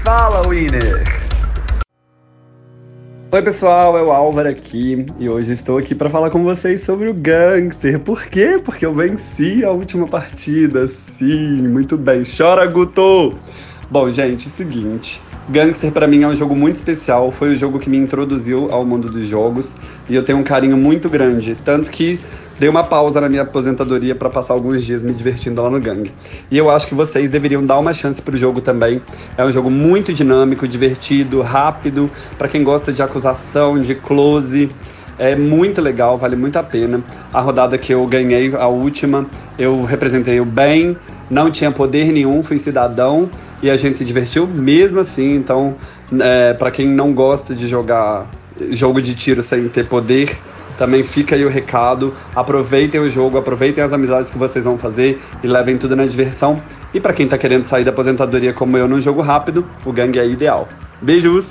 Fala 0.05 0.48
Winner! 0.48 1.03
Oi 3.29 3.41
pessoal, 3.41 3.98
é 3.98 4.01
o 4.01 4.13
Álvaro 4.13 4.48
aqui 4.48 5.05
e 5.20 5.27
hoje 5.27 5.51
estou 5.51 5.77
aqui 5.77 5.93
para 5.93 6.10
falar 6.10 6.29
com 6.29 6.46
vocês 6.46 6.82
sobre 6.82 7.10
o 7.10 7.13
Gangster. 7.13 8.00
Por 8.00 8.27
quê? 8.27 8.58
Porque 8.63 8.86
eu 8.86 8.93
venci 8.93 9.65
a 9.65 9.72
última 9.72 10.08
partida. 10.08 10.88
Sim, 10.88 11.67
muito 11.67 11.98
bem. 11.98 12.24
Chora, 12.24 12.65
Guto! 12.67 13.38
Bom, 13.91 14.10
gente, 14.10 14.48
é 14.48 14.50
o 14.50 14.53
seguinte. 14.53 15.22
Gangster 15.50 15.91
para 15.91 16.07
mim 16.07 16.23
é 16.23 16.27
um 16.27 16.33
jogo 16.33 16.55
muito 16.55 16.77
especial, 16.77 17.29
foi 17.29 17.51
o 17.51 17.55
jogo 17.55 17.77
que 17.77 17.89
me 17.89 17.97
introduziu 17.97 18.71
ao 18.71 18.85
mundo 18.85 19.09
dos 19.09 19.27
jogos 19.27 19.75
e 20.07 20.15
eu 20.15 20.23
tenho 20.23 20.38
um 20.38 20.43
carinho 20.43 20.77
muito 20.77 21.09
grande, 21.09 21.57
tanto 21.65 21.91
que 21.91 22.17
dei 22.57 22.69
uma 22.69 22.85
pausa 22.85 23.19
na 23.19 23.27
minha 23.27 23.41
aposentadoria 23.41 24.15
para 24.15 24.29
passar 24.29 24.53
alguns 24.53 24.85
dias 24.85 25.03
me 25.03 25.13
divertindo 25.13 25.62
lá 25.62 25.69
no 25.69 25.81
gangue. 25.81 26.13
E 26.50 26.57
eu 26.57 26.69
acho 26.69 26.88
que 26.88 26.95
vocês 26.95 27.29
deveriam 27.29 27.65
dar 27.65 27.77
uma 27.77 27.93
chance 27.93 28.21
pro 28.21 28.38
jogo 28.38 28.62
também. 28.62 29.01
É 29.38 29.43
um 29.43 29.51
jogo 29.51 29.69
muito 29.69 30.13
dinâmico, 30.13 30.65
divertido, 30.65 31.41
rápido, 31.41 32.09
para 32.38 32.47
quem 32.47 32.63
gosta 32.63 32.93
de 32.93 33.03
acusação, 33.03 33.81
de 33.81 33.95
close. 33.95 34.69
É 35.19 35.35
muito 35.35 35.81
legal, 35.81 36.17
vale 36.17 36.38
muito 36.38 36.57
a 36.57 36.63
pena. 36.63 37.03
A 37.33 37.41
rodada 37.41 37.77
que 37.77 37.93
eu 37.93 38.07
ganhei, 38.07 38.55
a 38.55 38.67
última, 38.67 39.25
eu 39.59 39.83
representei 39.83 40.39
o 40.39 40.45
bem, 40.45 40.95
não 41.29 41.51
tinha 41.51 41.69
poder 41.69 42.13
nenhum, 42.13 42.41
fui 42.41 42.57
cidadão 42.57 43.29
e 43.63 43.70
a 43.70 43.77
gente 43.77 43.98
se 43.98 44.05
divertiu 44.05 44.46
mesmo 44.46 45.00
assim. 45.00 45.36
Então, 45.36 45.77
é, 46.22 46.53
para 46.53 46.70
quem 46.70 46.88
não 46.88 47.13
gosta 47.13 47.55
de 47.55 47.67
jogar 47.67 48.29
jogo 48.70 49.01
de 49.01 49.15
tiro 49.15 49.41
sem 49.41 49.67
ter 49.70 49.88
poder, 49.88 50.38
também 50.77 51.01
fica 51.01 51.36
aí 51.36 51.46
o 51.46 51.50
recado. 51.50 52.13
Aproveitem 52.36 53.00
o 53.00 53.08
jogo, 53.08 53.38
aproveitem 53.38 53.82
as 53.82 53.93
amizades 53.93 54.29
que 54.29 54.38
vocês 54.38 54.65
vão 54.65 54.77
fazer 54.77 55.20
e 55.41 55.48
levem 55.48 55.77
tudo 55.77 55.96
na 55.96 56.05
diversão. 56.05 56.62
E 56.93 57.00
para 57.00 57.13
quem 57.13 57.27
tá 57.27 57.38
querendo 57.38 57.63
sair 57.63 57.86
da 57.86 57.91
aposentadoria 57.91 58.53
como 58.53 58.77
eu 58.77 58.88
num 58.88 59.00
jogo 59.00 59.22
rápido, 59.22 59.65
o 59.86 59.93
gangue 59.93 60.20
é 60.20 60.27
ideal. 60.27 60.67
Beijos! 61.01 61.48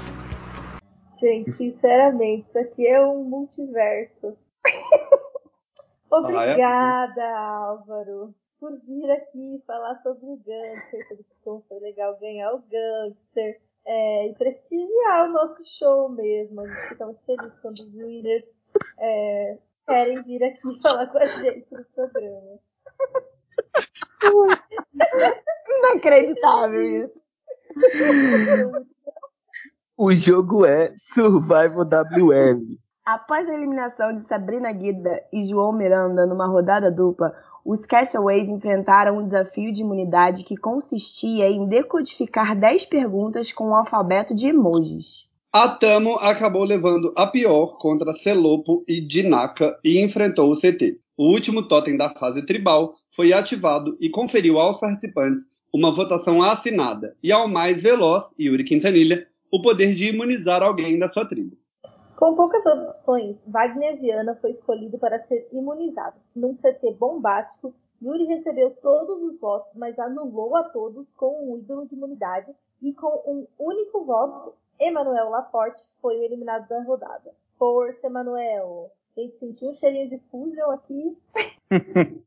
Gente, 1.19 1.51
sinceramente, 1.53 2.49
isso 2.49 2.59
aqui 2.59 2.87
é 2.87 3.01
um 3.01 3.25
multiverso. 3.25 4.37
Obrigada, 6.11 7.25
Álvaro, 7.39 8.35
por 8.63 8.79
vir 8.87 9.11
aqui 9.11 9.61
falar 9.67 10.01
sobre 10.05 10.25
o 10.25 10.37
Gangster, 10.37 11.09
sobre 11.09 11.27
como 11.43 11.65
foi 11.69 11.81
legal 11.81 12.17
ganhar 12.21 12.55
o 12.55 12.63
Gangster 12.71 13.61
é, 13.85 14.29
e 14.29 14.35
prestigiar 14.35 15.29
o 15.29 15.33
nosso 15.33 15.65
show 15.67 16.09
mesmo. 16.09 16.61
A 16.61 16.69
gente 16.69 16.89
fica 16.91 17.07
muito 17.07 17.25
feliz 17.27 17.59
quando 17.59 17.81
os 17.81 17.93
winners 17.93 18.55
é, 19.01 19.59
querem 19.89 20.23
vir 20.23 20.45
aqui 20.45 20.61
falar 20.81 21.09
com 21.09 21.19
a 21.19 21.25
gente 21.25 21.75
no 21.75 21.85
programa. 21.87 22.61
Inacreditável 25.67 27.05
isso. 27.05 27.21
O 29.95 30.11
jogo 30.11 30.65
é 30.65 30.95
Survival 30.97 31.85
WL. 31.85 32.79
Após 33.05 33.49
a 33.49 33.55
eliminação 33.55 34.15
de 34.15 34.23
Sabrina 34.23 34.71
Guida 34.71 35.25
e 35.33 35.43
João 35.43 35.73
Miranda 35.73 36.25
numa 36.25 36.47
rodada 36.47 36.89
dupla, 36.89 37.35
os 37.65 37.85
Castaways 37.85 38.49
enfrentaram 38.49 39.19
um 39.19 39.25
desafio 39.25 39.73
de 39.73 39.83
imunidade 39.83 40.45
que 40.45 40.57
consistia 40.57 41.49
em 41.49 41.67
decodificar 41.67 42.57
10 42.57 42.87
perguntas 42.87 43.53
com 43.53 43.71
um 43.71 43.75
alfabeto 43.75 44.37
de 44.37 44.47
emojis. 44.47 45.29
A 45.53 45.67
Tamo 45.69 46.15
acabou 46.15 46.63
levando 46.63 47.13
a 47.17 47.27
pior 47.27 47.77
contra 47.77 48.13
Celopo 48.13 48.85
e 48.87 49.01
Dinaka 49.01 49.77
e 49.83 50.01
enfrentou 50.01 50.53
o 50.53 50.57
CT. 50.57 51.01
O 51.17 51.25
último 51.25 51.65
totem 51.65 51.97
da 51.97 52.09
fase 52.09 52.47
tribal 52.47 52.95
foi 53.11 53.33
ativado 53.33 53.97
e 54.01 54.09
conferiu 54.11 54.61
aos 54.61 54.79
participantes 54.79 55.45
uma 55.75 55.93
votação 55.93 56.41
assinada 56.41 57.17
e 57.21 57.33
ao 57.33 57.49
mais 57.49 57.83
veloz, 57.83 58.33
Yuri 58.39 58.63
Quintanilha, 58.63 59.27
o 59.51 59.61
poder 59.61 59.93
de 59.93 60.09
imunizar 60.09 60.63
alguém 60.63 61.01
da 61.01 61.09
sua 61.09 61.27
tribo. 61.27 61.57
Com 62.23 62.37
poucas 62.37 62.65
opções, 62.65 63.43
Wagner 63.49 63.99
Viana 63.99 64.37
foi 64.37 64.53
escolhido 64.53 64.97
para 64.97 65.19
ser 65.19 65.49
imunizado. 65.51 66.15
Num 66.37 66.55
CT 66.55 66.93
bombástico, 66.93 67.75
Yuri 68.01 68.27
recebeu 68.27 68.71
todos 68.81 69.21
os 69.25 69.41
votos, 69.41 69.73
mas 69.75 69.99
anulou 69.99 70.55
a 70.55 70.63
todos 70.63 71.05
com 71.17 71.51
um 71.53 71.59
ídolo 71.59 71.85
de 71.89 71.97
imunidade 71.97 72.47
e 72.81 72.95
com 72.95 73.09
um 73.27 73.45
único 73.59 74.05
voto 74.05 74.55
Emanuel 74.79 75.31
Laporte 75.31 75.83
foi 76.01 76.15
eliminado 76.25 76.69
da 76.69 76.81
rodada. 76.85 77.35
Força, 77.59 78.07
Emanuel! 78.07 78.93
A 79.17 79.21
gente 79.21 79.41
sentiu 79.41 79.71
um 79.71 79.75
cheirinho 79.75 80.09
de 80.09 80.21
fusion 80.31 80.71
aqui. 80.71 81.19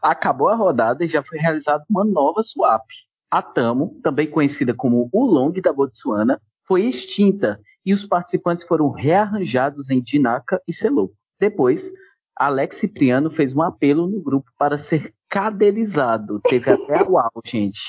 Acabou 0.00 0.48
a 0.48 0.54
rodada 0.54 1.04
e 1.04 1.08
já 1.08 1.24
foi 1.24 1.38
realizada 1.38 1.84
uma 1.90 2.04
nova 2.04 2.40
swap. 2.40 2.86
A 3.28 3.42
Tamo, 3.42 3.98
também 4.00 4.30
conhecida 4.30 4.72
como 4.72 5.10
o 5.12 5.26
Long 5.26 5.50
da 5.60 5.72
Botsuana, 5.72 6.40
foi 6.62 6.82
extinta 6.84 7.60
e 7.84 7.92
os 7.92 8.04
participantes 8.04 8.64
foram 8.64 8.90
rearranjados 8.90 9.90
em 9.90 10.00
Dinaka 10.00 10.60
e 10.66 10.72
Selu. 10.72 11.12
Depois, 11.40 11.92
Alex 12.38 12.76
Cipriano 12.76 13.30
fez 13.30 13.54
um 13.54 13.62
apelo 13.62 14.06
no 14.06 14.20
grupo 14.20 14.50
para 14.58 14.78
ser 14.78 15.12
cadelizado. 15.28 16.40
Teve 16.40 16.70
até 16.70 17.00
a 17.00 17.08
uau, 17.08 17.32
gente. 17.44 17.80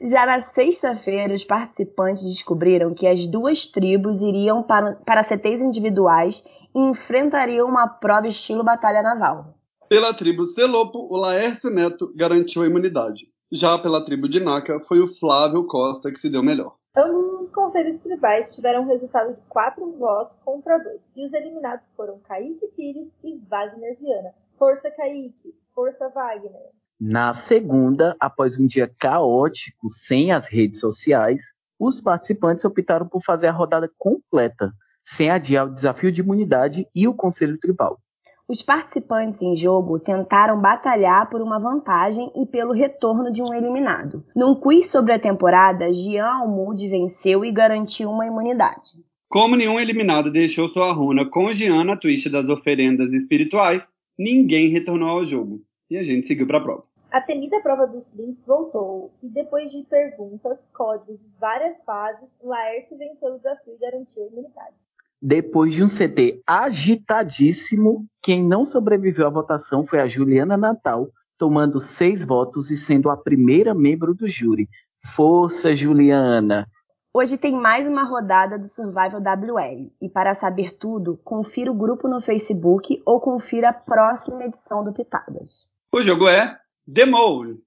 Já 0.00 0.26
na 0.26 0.40
sexta-feira, 0.40 1.32
os 1.32 1.44
participantes 1.44 2.24
descobriram 2.24 2.94
que 2.94 3.06
as 3.06 3.26
duas 3.26 3.66
tribos 3.66 4.22
iriam 4.22 4.62
para, 4.62 4.96
para 4.96 5.22
CTs 5.22 5.62
individuais 5.62 6.44
e 6.74 6.78
enfrentariam 6.78 7.66
uma 7.66 7.88
prova 7.88 8.28
estilo 8.28 8.62
batalha 8.62 9.02
naval. 9.02 9.54
Pela 9.88 10.12
tribo 10.12 10.44
Celopo, 10.44 10.98
o 11.10 11.16
Laércio 11.16 11.70
Neto 11.70 12.12
garantiu 12.14 12.62
a 12.62 12.66
imunidade. 12.66 13.28
Já 13.50 13.78
pela 13.78 14.04
tribo 14.04 14.28
de 14.28 14.40
Naka, 14.40 14.80
foi 14.80 15.00
o 15.00 15.08
Flávio 15.08 15.64
Costa 15.66 16.10
que 16.10 16.18
se 16.18 16.28
deu 16.28 16.42
melhor. 16.42 16.74
Ambos 16.96 17.42
os 17.42 17.50
conselhos 17.50 17.98
tribais 17.98 18.54
tiveram 18.54 18.82
um 18.82 18.86
resultado 18.86 19.34
de 19.34 19.40
quatro 19.50 19.92
votos 19.98 20.34
contra 20.42 20.78
dois, 20.78 21.02
e 21.14 21.26
os 21.26 21.34
eliminados 21.34 21.90
foram 21.90 22.18
Kaique 22.20 22.66
Pires 22.68 23.08
e 23.22 23.36
Wagner 23.50 23.98
Viana. 24.00 24.32
Força 24.58 24.90
Kaique, 24.90 25.54
força 25.74 26.08
Wagner. 26.08 26.70
Na 26.98 27.34
segunda, 27.34 28.16
após 28.18 28.58
um 28.58 28.66
dia 28.66 28.90
caótico 28.98 29.90
sem 29.90 30.32
as 30.32 30.46
redes 30.46 30.80
sociais, 30.80 31.52
os 31.78 32.00
participantes 32.00 32.64
optaram 32.64 33.06
por 33.06 33.22
fazer 33.22 33.48
a 33.48 33.52
rodada 33.52 33.90
completa, 33.98 34.72
sem 35.04 35.28
adiar 35.28 35.66
o 35.66 35.72
desafio 35.72 36.10
de 36.10 36.22
imunidade 36.22 36.88
e 36.94 37.06
o 37.06 37.12
conselho 37.12 37.58
tribal. 37.58 38.00
Os 38.48 38.62
participantes 38.62 39.42
em 39.42 39.56
jogo 39.56 39.98
tentaram 39.98 40.60
batalhar 40.60 41.28
por 41.28 41.42
uma 41.42 41.58
vantagem 41.58 42.30
e 42.36 42.46
pelo 42.46 42.72
retorno 42.72 43.32
de 43.32 43.42
um 43.42 43.52
eliminado. 43.52 44.24
Num 44.36 44.54
quiz 44.54 44.88
sobre 44.88 45.12
a 45.12 45.18
temporada, 45.18 45.92
Jean 45.92 46.26
Almude 46.26 46.86
venceu 46.86 47.44
e 47.44 47.50
garantiu 47.50 48.08
uma 48.08 48.24
imunidade. 48.24 49.04
Como 49.28 49.56
nenhum 49.56 49.80
eliminado 49.80 50.30
deixou 50.30 50.68
sua 50.68 50.92
runa 50.92 51.28
com 51.28 51.52
Jean 51.52 51.82
na 51.82 51.96
twist 51.96 52.30
das 52.30 52.48
oferendas 52.48 53.12
espirituais, 53.12 53.92
ninguém 54.16 54.68
retornou 54.68 55.08
ao 55.08 55.24
jogo 55.24 55.60
e 55.90 55.96
a 55.96 56.04
gente 56.04 56.28
seguiu 56.28 56.46
para 56.46 56.58
a 56.58 56.62
prova. 56.62 56.84
A 57.10 57.20
temida 57.20 57.60
prova 57.60 57.84
dos 57.88 58.12
links 58.12 58.46
voltou 58.46 59.10
e 59.24 59.28
depois 59.28 59.72
de 59.72 59.82
perguntas, 59.82 60.68
códigos 60.72 61.20
e 61.20 61.40
várias 61.40 61.82
fases, 61.84 62.28
Laércio 62.40 62.96
venceu 62.96 63.34
o 63.34 63.38
desafio 63.38 63.74
e 63.74 63.78
garantiu 63.78 64.22
a 64.22 64.26
imunidade. 64.26 64.85
Depois 65.20 65.72
de 65.72 65.82
um 65.82 65.88
CT 65.88 66.42
agitadíssimo, 66.46 68.06
quem 68.22 68.44
não 68.44 68.64
sobreviveu 68.64 69.26
à 69.26 69.30
votação 69.30 69.84
foi 69.84 70.00
a 70.00 70.06
Juliana 70.06 70.56
Natal, 70.56 71.08
tomando 71.38 71.80
seis 71.80 72.22
votos 72.22 72.70
e 72.70 72.76
sendo 72.76 73.08
a 73.08 73.16
primeira 73.16 73.74
membro 73.74 74.14
do 74.14 74.28
júri. 74.28 74.68
Força, 75.14 75.74
Juliana! 75.74 76.66
Hoje 77.14 77.38
tem 77.38 77.54
mais 77.54 77.88
uma 77.88 78.02
rodada 78.02 78.58
do 78.58 78.66
Survival 78.66 79.22
WL. 79.22 79.90
E 80.02 80.08
para 80.08 80.34
saber 80.34 80.76
tudo, 80.76 81.18
confira 81.24 81.70
o 81.70 81.74
grupo 81.74 82.08
no 82.08 82.20
Facebook 82.20 83.00
ou 83.06 83.18
confira 83.18 83.70
a 83.70 83.72
próxima 83.72 84.44
edição 84.44 84.84
do 84.84 84.92
Pitadas. 84.92 85.66
O 85.90 86.02
jogo 86.02 86.28
é 86.28 86.58
The 86.92 87.06
Mole. 87.06 87.64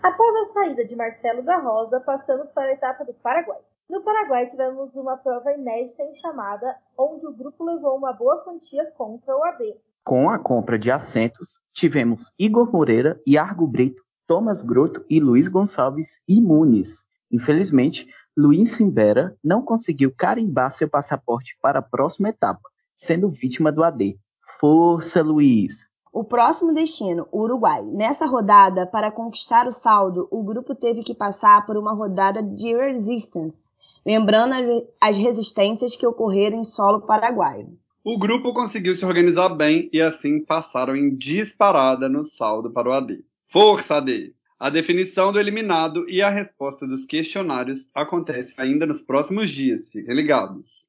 Após 0.00 0.36
a 0.36 0.52
saída 0.52 0.84
de 0.84 0.94
Marcelo 0.94 1.42
da 1.42 1.58
Rosa, 1.58 1.98
passamos 1.98 2.50
para 2.52 2.70
a 2.70 2.74
etapa 2.74 3.04
do 3.04 3.12
Paraguai. 3.14 3.58
No 3.92 4.00
Paraguai 4.00 4.46
tivemos 4.46 4.94
uma 4.94 5.18
prova 5.18 5.52
inédita 5.52 6.02
em 6.02 6.14
chamada, 6.14 6.78
onde 6.96 7.26
o 7.26 7.32
grupo 7.36 7.62
levou 7.62 7.94
uma 7.94 8.10
boa 8.10 8.38
quantia 8.38 8.90
contra 8.92 9.36
o 9.36 9.44
AB. 9.44 9.76
Com 10.02 10.30
a 10.30 10.38
compra 10.38 10.78
de 10.78 10.90
assentos, 10.90 11.60
tivemos 11.74 12.32
Igor 12.38 12.72
Moreira, 12.72 13.20
Iargo 13.28 13.66
Brito, 13.66 14.02
Thomas 14.26 14.62
Grotto 14.62 15.04
e 15.10 15.20
Luiz 15.20 15.46
Gonçalves 15.46 16.22
imunes. 16.26 17.04
Infelizmente, 17.30 18.08
Luiz 18.34 18.70
Simbera 18.70 19.36
não 19.44 19.60
conseguiu 19.60 20.10
carimbar 20.16 20.70
seu 20.70 20.88
passaporte 20.88 21.58
para 21.60 21.80
a 21.80 21.82
próxima 21.82 22.30
etapa, 22.30 22.70
sendo 22.94 23.28
vítima 23.28 23.70
do 23.70 23.84
AD. 23.84 24.18
Força, 24.58 25.22
Luiz! 25.22 25.86
O 26.10 26.24
próximo 26.24 26.74
destino, 26.74 27.26
o 27.30 27.42
Uruguai. 27.42 27.82
Nessa 27.84 28.26
rodada, 28.26 28.86
para 28.86 29.10
conquistar 29.10 29.66
o 29.66 29.72
saldo, 29.72 30.28
o 30.30 30.42
grupo 30.42 30.74
teve 30.74 31.02
que 31.02 31.14
passar 31.14 31.64
por 31.64 31.76
uma 31.76 31.92
rodada 31.92 32.42
de 32.42 32.74
resistance, 32.74 33.74
lembrando 34.04 34.54
as 35.00 35.16
resistências 35.16 35.96
que 35.96 36.06
ocorreram 36.06 36.58
em 36.58 36.64
solo 36.64 37.02
paraguaio. 37.02 37.78
O 38.04 38.18
grupo 38.18 38.52
conseguiu 38.52 38.94
se 38.94 39.04
organizar 39.04 39.50
bem 39.50 39.88
e 39.92 40.00
assim 40.00 40.44
passaram 40.44 40.96
em 40.96 41.14
disparada 41.14 42.08
no 42.08 42.24
saldo 42.24 42.72
para 42.72 42.88
o 42.88 42.92
AD. 42.92 43.24
Força 43.48 43.96
AD! 43.96 44.34
A 44.58 44.70
definição 44.70 45.32
do 45.32 45.40
eliminado 45.40 46.08
e 46.08 46.22
a 46.22 46.30
resposta 46.30 46.86
dos 46.86 47.04
questionários 47.04 47.90
acontece 47.94 48.54
ainda 48.56 48.86
nos 48.86 49.02
próximos 49.02 49.50
dias, 49.50 49.90
fiquem 49.90 50.14
ligados. 50.14 50.88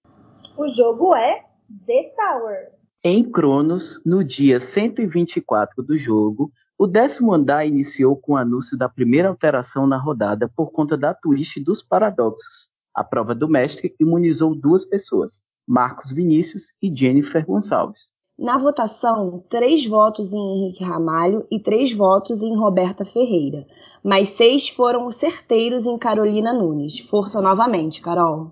O 0.56 0.68
jogo 0.68 1.16
é 1.16 1.44
The 1.88 2.14
Tower. 2.16 2.72
Em 3.04 3.24
Cronos, 3.24 4.02
no 4.06 4.24
dia 4.24 4.60
124 4.60 5.84
do 5.84 5.98
jogo, 5.98 6.52
o 6.78 6.88
décimo 6.88 7.34
andar 7.34 7.66
iniciou 7.66 8.16
com 8.16 8.34
o 8.34 8.38
anúncio 8.38 8.78
da 8.78 8.88
primeira 8.88 9.30
alteração 9.30 9.86
na 9.88 9.98
rodada 9.98 10.50
por 10.56 10.72
conta 10.72 10.96
da 10.96 11.14
twist 11.14 11.60
dos 11.60 11.82
paradoxos. 11.82 12.70
A 12.96 13.04
prova 13.04 13.34
do 13.34 13.50
mestre 13.50 13.96
imunizou 14.00 14.54
duas 14.54 14.86
pessoas, 14.86 15.42
Marcos 15.68 16.12
Vinícius 16.12 16.74
e 16.80 16.96
Jennifer 16.96 17.44
Gonçalves. 17.44 18.14
Na 18.38 18.58
votação, 18.58 19.44
três 19.50 19.86
votos 19.86 20.32
em 20.32 20.38
Henrique 20.38 20.84
Ramalho 20.84 21.48
e 21.52 21.60
três 21.60 21.92
votos 21.92 22.44
em 22.44 22.56
Roberta 22.56 23.04
Ferreira, 23.04 23.66
mas 24.04 24.30
seis 24.30 24.70
foram 24.70 25.10
certeiros 25.12 25.88
em 25.88 25.98
Carolina 25.98 26.54
Nunes. 26.54 27.00
Força 27.00 27.42
novamente, 27.42 28.00
Carol. 28.00 28.52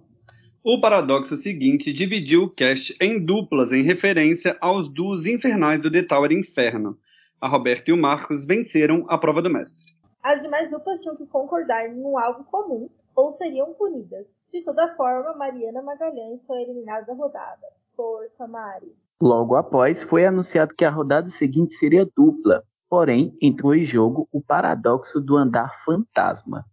O 0.63 0.79
paradoxo 0.81 1.35
seguinte 1.35 1.93
dividiu 1.93 2.43
o 2.43 2.49
cast 2.49 2.95
em 2.99 3.23
duplas 3.23 3.71
em 3.71 3.83
referência 3.83 4.57
aos 4.59 4.91
duos 4.91 5.25
infernais 5.25 5.81
do 5.81 5.91
The 5.91 6.03
Tower 6.03 6.31
Inferno. 6.31 6.97
A 7.39 7.47
Roberta 7.47 7.91
e 7.91 7.93
o 7.93 7.97
Marcos 7.97 8.45
venceram 8.45 9.05
a 9.07 9.17
prova 9.17 9.41
do 9.41 9.49
mestre. 9.51 9.91
As 10.23 10.41
demais 10.41 10.69
duplas 10.69 11.01
tinham 11.01 11.15
que 11.15 11.25
concordar 11.25 11.87
em 11.87 11.99
um 11.99 12.17
algo 12.17 12.43
comum 12.43 12.89
ou 13.15 13.31
seriam 13.31 13.73
punidas. 13.73 14.25
De 14.51 14.61
toda 14.63 14.95
forma, 14.95 15.33
Mariana 15.33 15.81
Magalhães 15.81 16.43
foi 16.45 16.61
eliminada 16.61 17.05
da 17.05 17.13
rodada. 17.13 17.67
Força, 17.95 18.47
Mari. 18.47 18.95
Logo 19.21 19.55
após, 19.55 20.03
foi 20.03 20.25
anunciado 20.25 20.75
que 20.75 20.83
a 20.83 20.89
rodada 20.89 21.29
seguinte 21.29 21.75
seria 21.75 22.09
dupla, 22.17 22.63
porém 22.89 23.37
entrou 23.41 23.73
em 23.73 23.83
jogo 23.83 24.27
o 24.31 24.41
paradoxo 24.41 25.21
do 25.21 25.37
andar 25.37 25.73
fantasma. 25.85 26.65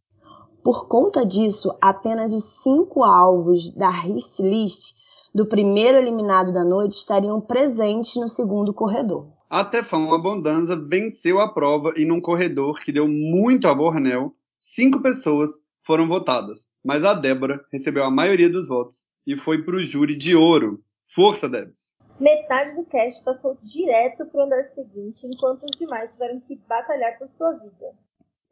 Por 0.64 0.88
conta 0.88 1.25
disso, 1.25 1.76
apenas 1.80 2.33
os 2.33 2.45
cinco 2.62 3.04
alvos 3.04 3.71
da 3.71 3.90
hit 3.90 4.42
list 4.42 4.99
do 5.35 5.47
primeiro 5.47 5.99
eliminado 5.99 6.52
da 6.52 6.64
noite 6.64 6.92
estariam 6.92 7.40
presentes 7.40 8.16
no 8.16 8.28
segundo 8.28 8.75
corredor. 8.75 9.28
A 9.49 9.64
Tefão 9.64 10.12
Abondanza 10.12 10.76
venceu 10.76 11.40
a 11.40 11.52
prova 11.52 11.92
e 11.97 12.04
num 12.04 12.21
corredor 12.21 12.80
que 12.80 12.92
deu 12.92 13.07
muito 13.07 13.68
a 13.68 13.75
Bornel, 13.75 14.35
cinco 14.59 15.01
pessoas 15.01 15.51
foram 15.88 16.07
votadas, 16.07 16.68
mas 16.85 17.03
a 17.03 17.14
Débora 17.14 17.64
recebeu 17.72 18.05
a 18.05 18.11
maioria 18.11 18.51
dos 18.51 18.68
votos 18.68 19.07
e 19.27 19.38
foi 19.38 19.62
para 19.64 19.74
o 19.74 19.83
júri 19.83 20.18
de 20.18 20.37
ouro. 20.37 20.83
Força, 21.14 21.48
Debs! 21.48 21.94
Metade 22.20 22.77
do 22.77 22.85
cast 22.85 23.24
passou 23.24 23.57
direto 23.62 24.27
para 24.27 24.38
o 24.38 24.44
andar 24.44 24.64
seguinte, 24.64 25.27
enquanto 25.27 25.62
os 25.62 25.79
demais 25.79 26.12
tiveram 26.12 26.40
que 26.40 26.61
batalhar 26.68 27.18
por 27.18 27.31
sua 27.31 27.53
vida. 27.53 27.87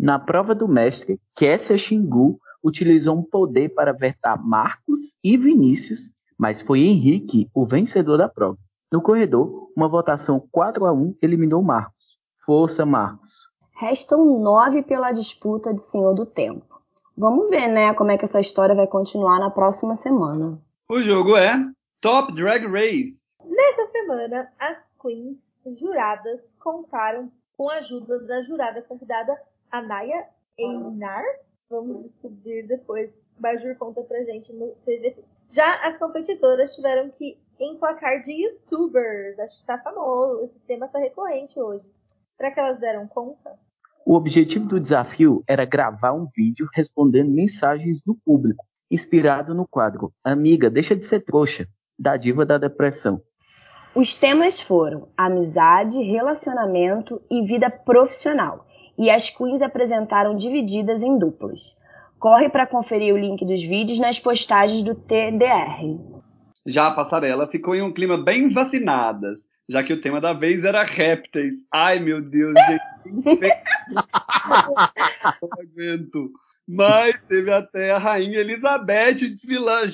Na 0.00 0.18
prova 0.18 0.54
do 0.54 0.66
mestre, 0.66 1.20
Kessia 1.34 1.76
Xingu 1.76 2.40
utilizou 2.64 3.18
um 3.18 3.22
poder 3.22 3.68
para 3.74 3.92
vetar 3.92 4.42
Marcos 4.42 5.18
e 5.22 5.36
Vinícius, 5.36 6.14
mas 6.38 6.62
foi 6.62 6.80
Henrique 6.80 7.50
o 7.52 7.66
vencedor 7.66 8.16
da 8.16 8.30
prova. 8.30 8.56
No 8.90 9.02
corredor, 9.02 9.70
uma 9.76 9.88
votação 9.88 10.40
4 10.50 10.86
a 10.86 10.92
1 10.92 11.16
eliminou 11.20 11.62
Marcos. 11.62 12.18
Força, 12.46 12.86
Marcos! 12.86 13.50
Restam 13.78 14.40
nove 14.40 14.82
pela 14.82 15.12
disputa 15.12 15.74
de 15.74 15.82
Senhor 15.82 16.14
do 16.14 16.24
Tempo. 16.24 16.85
Vamos 17.18 17.48
ver, 17.48 17.68
né, 17.68 17.94
como 17.94 18.10
é 18.10 18.18
que 18.18 18.26
essa 18.26 18.40
história 18.40 18.74
vai 18.74 18.86
continuar 18.86 19.40
na 19.40 19.50
próxima 19.50 19.94
semana. 19.94 20.60
O 20.86 21.00
jogo 21.00 21.34
é 21.34 21.54
Top 22.00 22.32
Drag 22.34 22.66
Race. 22.66 23.34
Nessa 23.42 23.90
semana, 23.90 24.52
as 24.58 24.76
queens 25.00 25.56
juradas 25.74 26.40
contaram 26.58 27.32
com 27.56 27.70
a 27.70 27.76
ajuda 27.76 28.20
da 28.26 28.42
jurada 28.42 28.82
convidada 28.82 29.40
Anaya 29.70 30.28
Einar. 30.58 31.24
Vamos 31.70 32.02
descobrir 32.02 32.64
depois. 32.64 33.24
Bajur 33.38 33.74
conta 33.76 34.02
pra 34.02 34.22
gente 34.22 34.52
no 34.52 34.72
TVT. 34.84 35.24
Já 35.50 35.74
as 35.86 35.96
competidoras 35.98 36.74
tiveram 36.74 37.08
que 37.08 37.38
emplacar 37.58 38.20
de 38.22 38.32
youtubers. 38.32 39.38
Acho 39.38 39.60
que 39.60 39.66
tá 39.66 39.78
famoso. 39.78 40.44
Esse 40.44 40.58
tema 40.60 40.86
tá 40.86 40.98
recorrente 40.98 41.58
hoje. 41.58 41.84
Será 42.36 42.50
que 42.50 42.60
elas 42.60 42.78
deram 42.78 43.06
conta? 43.08 43.58
O 44.08 44.14
objetivo 44.14 44.68
do 44.68 44.78
desafio 44.78 45.42
era 45.48 45.64
gravar 45.64 46.12
um 46.12 46.28
vídeo 46.32 46.68
respondendo 46.72 47.28
mensagens 47.28 48.04
do 48.06 48.14
público, 48.14 48.64
inspirado 48.88 49.52
no 49.52 49.66
quadro 49.66 50.12
Amiga, 50.22 50.70
deixa 50.70 50.94
de 50.94 51.04
ser 51.04 51.24
trouxa, 51.24 51.66
da 51.98 52.16
diva 52.16 52.46
da 52.46 52.56
depressão. 52.56 53.20
Os 53.96 54.14
temas 54.14 54.60
foram 54.60 55.08
amizade, 55.16 56.00
relacionamento 56.00 57.20
e 57.28 57.42
vida 57.42 57.68
profissional. 57.68 58.64
E 58.96 59.10
as 59.10 59.28
queens 59.28 59.60
apresentaram 59.60 60.36
divididas 60.36 61.02
em 61.02 61.18
duplas. 61.18 61.76
Corre 62.16 62.48
para 62.48 62.64
conferir 62.64 63.12
o 63.12 63.18
link 63.18 63.44
dos 63.44 63.60
vídeos 63.60 63.98
nas 63.98 64.20
postagens 64.20 64.84
do 64.84 64.94
TDR. 64.94 65.98
Já 66.64 66.86
a 66.86 66.94
passarela 66.94 67.48
ficou 67.48 67.74
em 67.74 67.82
um 67.82 67.92
clima 67.92 68.16
bem 68.16 68.52
vacinadas, 68.52 69.40
já 69.68 69.82
que 69.82 69.92
o 69.92 70.00
tema 70.00 70.20
da 70.20 70.32
vez 70.32 70.64
era 70.64 70.82
répteis. 70.82 71.54
Ai, 71.72 71.98
meu 71.98 72.22
Deus, 72.22 72.54
gente. 72.68 72.82
Não 75.40 75.50
aguento. 75.60 76.30
Mas 76.68 77.14
teve 77.28 77.52
até 77.52 77.92
a 77.92 77.98
rainha 77.98 78.40
Elizabeth 78.40 79.14
desfilando. 79.14 79.92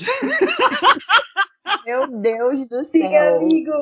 Meu 1.85 2.06
Deus 2.20 2.66
do 2.66 2.85
céu. 2.85 2.90
Sim, 2.90 3.16
amigo. 3.16 3.72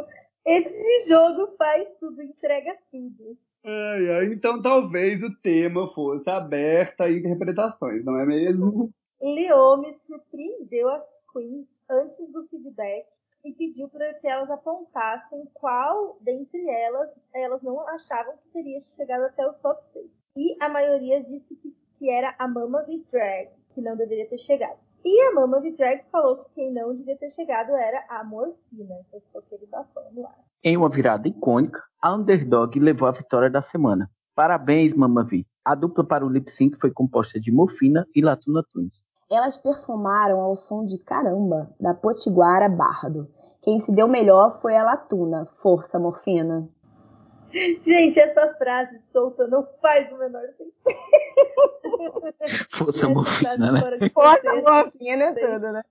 Esse 0.44 1.09
jogo 1.09 1.55
faz 1.57 1.88
tudo, 2.00 2.22
entrega 2.22 2.76
tudo. 2.90 3.37
Ai, 3.64 4.11
ai, 4.11 4.26
então 4.33 4.61
talvez 4.62 5.22
o 5.22 5.37
tema 5.42 5.87
fosse 5.88 6.29
aberto 6.31 7.03
a 7.03 7.11
interpretações, 7.11 8.03
não 8.05 8.18
é 8.18 8.24
mesmo? 8.24 8.90
Leo 9.20 9.76
me 9.76 9.92
surpreendeu 9.92 10.88
as 10.88 11.05
queens 11.31 11.66
antes 11.90 12.33
do 12.33 12.48
feedback 12.48 13.05
e 13.44 13.53
pediu 13.53 13.88
para 13.88 14.14
que 14.14 14.26
elas 14.26 14.50
apontassem 14.50 15.48
qual 15.55 16.18
dentre 16.20 16.68
elas 16.68 17.11
elas 17.35 17.62
não 17.62 17.87
achavam 17.88 18.35
que 18.38 18.48
teria 18.53 18.81
chegado 18.81 19.22
até 19.24 19.46
o 19.46 19.53
top 19.55 19.85
6. 19.87 20.07
E 20.37 20.57
a 20.62 20.68
maioria 20.68 21.22
disse 21.22 21.55
que, 21.57 21.74
que 21.98 22.11
era 22.11 22.35
a 22.38 22.46
Mama 22.46 22.83
V 22.83 23.03
Drag, 23.11 23.50
que 23.74 23.81
não 23.81 23.96
deveria 23.96 24.29
ter 24.29 24.38
chegado. 24.38 24.79
E 25.05 25.29
a 25.29 25.33
Mama 25.33 25.61
V 25.61 25.72
Drag 25.72 26.05
falou 26.12 26.44
que 26.44 26.55
quem 26.55 26.72
não 26.72 26.94
devia 26.94 27.16
ter 27.16 27.31
chegado 27.31 27.70
era 27.70 28.05
a 28.09 28.22
Morfina, 28.22 28.96
então 29.09 29.20
ficou 29.20 29.40
aquele 29.40 29.66
bafão 29.66 30.12
no 30.12 30.26
ar. 30.26 30.38
Em 30.62 30.76
uma 30.76 30.90
virada 30.90 31.26
icônica, 31.26 31.83
a 32.03 32.14
Underdog 32.14 32.79
levou 32.79 33.09
a 33.09 33.12
vitória 33.12 33.48
da 33.48 33.62
semana. 33.62 34.11
Parabéns, 34.35 34.94
Mama 34.94 35.24
V. 35.24 35.46
A 35.64 35.74
dupla 35.74 36.05
para 36.05 36.24
o 36.24 36.29
lip 36.29 36.50
sync 36.50 36.79
foi 36.79 36.90
composta 36.90 37.40
de 37.40 37.50
Morfina 37.50 38.07
e 38.14 38.20
Latuna 38.20 38.62
Twins. 38.72 39.07
Elas 39.31 39.57
perfumaram 39.57 40.40
ao 40.40 40.57
som 40.57 40.85
de 40.85 40.99
Caramba, 40.99 41.73
da 41.79 41.95
Potiguara 41.95 42.69
Bardo. 42.69 43.31
Quem 43.62 43.79
se 43.79 43.95
deu 43.95 44.09
melhor 44.09 44.61
foi 44.61 44.77
a 44.77 44.83
Latuna. 44.83 45.45
Força, 45.47 46.01
Morfina. 46.01 46.69
Gente, 47.53 48.19
essa 48.19 48.53
frase 48.55 49.01
solta 49.12 49.47
não 49.47 49.64
faz 49.81 50.11
o 50.11 50.19
menor 50.19 50.43
sentido. 50.59 50.75
Força, 52.71 53.09
Morfina, 53.09 53.71
né? 53.71 53.81
Força, 54.12 54.55
Morfina 54.57 55.25
é 55.27 55.33
tudo, 55.35 55.73
né? 55.75 55.83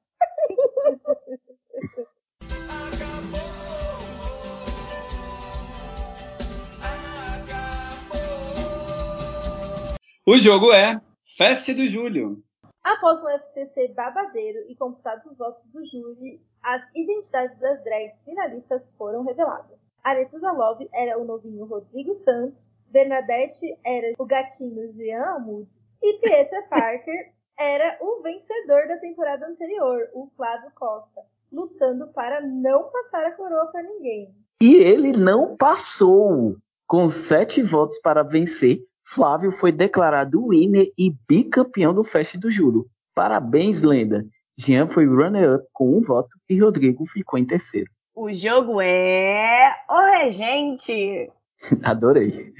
O 10.25 10.38
jogo 10.38 10.73
é 10.73 10.99
Festa 11.38 11.73
do 11.73 11.88
Júlio. 11.88 12.43
Após 12.83 13.21
um 13.21 13.27
FTC 13.27 13.89
babadeiro 13.89 14.59
e 14.69 14.75
computados 14.75 15.25
os 15.31 15.37
votos 15.37 15.63
do 15.71 15.85
júri, 15.85 16.41
as 16.63 16.81
identidades 16.95 17.57
das 17.59 17.83
drags 17.83 18.23
finalistas 18.23 18.91
foram 18.97 19.23
reveladas. 19.23 19.77
Aretusa 20.03 20.51
Love 20.51 20.89
era 20.93 21.19
o 21.19 21.25
novinho 21.25 21.65
Rodrigo 21.65 22.13
Santos, 22.13 22.69
Bernadette 22.87 23.77
era 23.85 24.13
o 24.17 24.25
gatinho 24.25 24.91
Jean 24.93 25.35
Amud 25.35 25.71
e 26.01 26.19
Pietra 26.19 26.63
Parker 26.69 27.33
era 27.59 27.97
o 28.01 28.21
vencedor 28.21 28.87
da 28.87 28.97
temporada 28.97 29.45
anterior, 29.45 30.09
o 30.13 30.29
Flávio 30.37 30.71
Costa, 30.73 31.21
lutando 31.51 32.07
para 32.07 32.39
não 32.41 32.89
passar 32.89 33.25
a 33.25 33.31
coroa 33.31 33.67
para 33.67 33.83
ninguém. 33.83 34.33
E 34.61 34.75
ele 34.75 35.11
não 35.11 35.57
passou. 35.57 36.55
Com 36.87 37.07
sete 37.07 37.61
votos 37.61 37.99
para 37.99 38.23
vencer, 38.23 38.79
Flávio 39.11 39.49
foi 39.49 39.71
declarado 39.71 40.49
winner 40.49 40.91
e 40.95 41.11
bicampeão 41.27 41.91
do 41.95 42.03
Fest 42.03 42.37
do 42.37 42.51
Juro. 42.51 42.87
Parabéns, 43.15 43.81
lenda! 43.81 44.23
Jean 44.55 44.87
foi 44.87 45.07
runner-up 45.07 45.65
com 45.73 45.97
um 45.97 46.01
voto 46.01 46.29
e 46.47 46.59
Rodrigo 46.59 47.03
ficou 47.07 47.39
em 47.39 47.45
terceiro. 47.45 47.89
O 48.13 48.31
jogo 48.31 48.79
é 48.79 49.73
o 49.89 49.99
regente. 50.11 51.31
Adorei. 51.81 52.53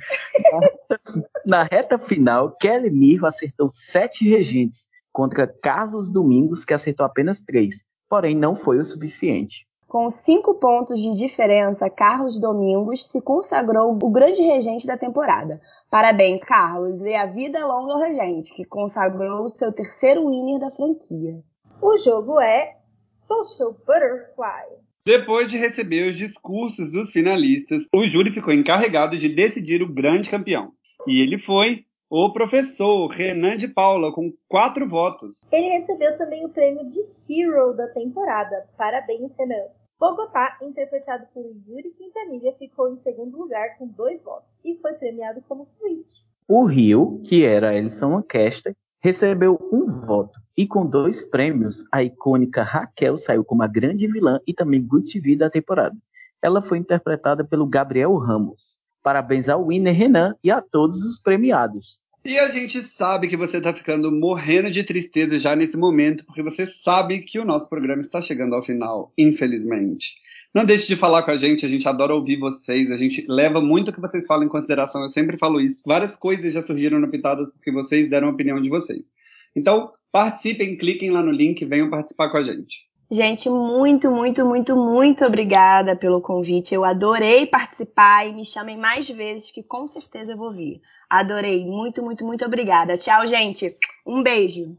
Na 1.48 1.62
reta 1.64 2.00
final, 2.00 2.56
Kelly 2.60 2.90
Mirro 2.90 3.28
acertou 3.28 3.70
sete 3.70 4.28
regentes 4.28 4.88
contra 5.12 5.46
Carlos 5.46 6.12
Domingos, 6.12 6.66
que 6.66 6.74
acertou 6.74 7.06
apenas 7.06 7.42
três, 7.42 7.84
porém 8.10 8.36
não 8.36 8.56
foi 8.56 8.80
o 8.80 8.84
suficiente. 8.84 9.68
Com 9.90 10.08
cinco 10.12 10.54
pontos 10.54 11.02
de 11.02 11.18
diferença, 11.18 11.90
Carlos 11.90 12.40
Domingos 12.40 13.08
se 13.08 13.20
consagrou 13.24 13.92
o 13.92 14.10
grande 14.12 14.40
regente 14.44 14.86
da 14.86 14.96
temporada. 14.96 15.60
Parabéns, 15.90 16.42
Carlos, 16.42 17.02
e 17.02 17.16
a 17.16 17.26
vida 17.26 17.66
longa 17.66 17.94
ao 17.94 18.00
regente, 18.00 18.54
que 18.54 18.64
consagrou 18.64 19.46
o 19.46 19.50
seu 19.50 19.74
terceiro 19.74 20.30
winner 20.30 20.60
da 20.60 20.70
franquia. 20.70 21.40
O 21.82 21.98
jogo 21.98 22.40
é 22.40 22.76
Social 22.94 23.72
Butterfly. 23.72 24.78
Depois 25.04 25.50
de 25.50 25.58
receber 25.58 26.08
os 26.08 26.16
discursos 26.16 26.92
dos 26.92 27.10
finalistas, 27.10 27.88
o 27.92 28.06
júri 28.06 28.30
ficou 28.30 28.54
encarregado 28.54 29.18
de 29.18 29.28
decidir 29.28 29.82
o 29.82 29.92
grande 29.92 30.30
campeão. 30.30 30.72
E 31.08 31.20
ele 31.20 31.40
foi 31.40 31.84
o 32.08 32.32
professor 32.32 33.08
Renan 33.08 33.58
de 33.58 33.68
Paula, 33.68 34.14
com 34.14 34.32
quatro 34.48 34.88
votos. 34.88 35.42
Ele 35.52 35.80
recebeu 35.80 36.16
também 36.16 36.46
o 36.46 36.50
prêmio 36.50 36.86
de 36.86 37.00
Hero 37.28 37.74
da 37.74 37.88
temporada. 37.88 38.68
Parabéns, 38.78 39.32
Renan. 39.36 39.79
Bogotá, 40.00 40.58
interpretado 40.62 41.28
por 41.34 41.44
Yuri 41.68 41.92
Quintanilha, 41.92 42.56
ficou 42.58 42.90
em 42.90 42.98
segundo 42.98 43.38
lugar 43.38 43.78
com 43.78 43.86
dois 43.86 44.24
votos 44.24 44.58
e 44.64 44.78
foi 44.78 44.94
premiado 44.94 45.42
como 45.46 45.66
Switch. 45.66 46.22
O 46.48 46.64
Rio, 46.64 47.22
que 47.26 47.44
era 47.44 47.76
Elson 47.76 48.16
Lancaster, 48.16 48.74
recebeu 49.02 49.60
um 49.74 49.86
voto 49.86 50.40
e 50.56 50.66
com 50.66 50.86
dois 50.86 51.22
prêmios, 51.28 51.84
a 51.92 52.02
icônica 52.02 52.64
Raquel 52.64 53.18
saiu 53.18 53.44
como 53.44 53.62
a 53.62 53.68
grande 53.68 54.08
vilã 54.08 54.40
e 54.48 54.54
também 54.54 54.82
Good 54.82 55.12
TV 55.12 55.36
da 55.36 55.50
temporada. 55.50 55.98
Ela 56.42 56.62
foi 56.62 56.78
interpretada 56.78 57.44
pelo 57.44 57.68
Gabriel 57.68 58.16
Ramos. 58.16 58.80
Parabéns 59.04 59.50
ao 59.50 59.68
Winner 59.68 59.94
Renan 59.94 60.34
e 60.42 60.50
a 60.50 60.62
todos 60.62 61.04
os 61.04 61.20
premiados. 61.20 62.00
E 62.30 62.38
a 62.38 62.48
gente 62.48 62.84
sabe 62.84 63.28
que 63.28 63.36
você 63.36 63.60
tá 63.60 63.74
ficando 63.74 64.12
morrendo 64.12 64.70
de 64.70 64.84
tristeza 64.84 65.40
já 65.40 65.56
nesse 65.56 65.76
momento, 65.76 66.24
porque 66.24 66.44
você 66.44 66.68
sabe 66.68 67.22
que 67.22 67.40
o 67.40 67.44
nosso 67.44 67.68
programa 67.68 68.02
está 68.02 68.22
chegando 68.22 68.54
ao 68.54 68.62
final, 68.62 69.12
infelizmente. 69.18 70.14
Não 70.54 70.64
deixe 70.64 70.86
de 70.86 70.96
falar 70.96 71.24
com 71.24 71.32
a 71.32 71.38
gente, 71.38 71.66
a 71.66 71.68
gente 71.68 71.90
adora 71.90 72.14
ouvir 72.14 72.38
vocês, 72.38 72.92
a 72.92 72.98
gente 72.98 73.26
leva 73.28 73.60
muito 73.60 73.90
o 73.90 73.92
que 73.92 74.00
vocês 74.00 74.28
falam 74.28 74.46
em 74.46 74.48
consideração, 74.48 75.02
eu 75.02 75.08
sempre 75.08 75.40
falo 75.40 75.60
isso. 75.60 75.82
Várias 75.84 76.16
coisas 76.16 76.54
já 76.54 76.62
surgiram 76.62 77.00
no 77.00 77.10
Pitadas 77.10 77.50
porque 77.50 77.72
vocês 77.72 78.08
deram 78.08 78.28
a 78.28 78.32
opinião 78.32 78.62
de 78.62 78.70
vocês. 78.70 79.12
Então, 79.56 79.92
participem, 80.12 80.78
cliquem 80.78 81.10
lá 81.10 81.24
no 81.24 81.32
link, 81.32 81.66
venham 81.66 81.90
participar 81.90 82.30
com 82.30 82.38
a 82.38 82.44
gente. 82.44 82.89
Gente, 83.12 83.50
muito, 83.50 84.12
muito, 84.12 84.46
muito, 84.46 84.76
muito 84.76 85.26
obrigada 85.26 85.96
pelo 85.96 86.22
convite. 86.22 86.76
Eu 86.76 86.86
adorei 86.86 87.48
participar 87.48 88.28
e 88.28 88.34
me 88.34 88.46
chamem 88.46 88.78
mais 88.78 89.10
vezes 89.10 89.50
que 89.50 89.64
com 89.64 89.88
certeza 89.88 90.34
eu 90.34 90.38
vou 90.38 90.52
vir. 90.52 90.80
Adorei. 91.10 91.66
Muito, 91.66 92.04
muito, 92.04 92.24
muito 92.24 92.46
obrigada. 92.46 93.00
Tchau, 93.00 93.26
gente. 93.26 93.76
Um 94.06 94.22
beijo. 94.22 94.78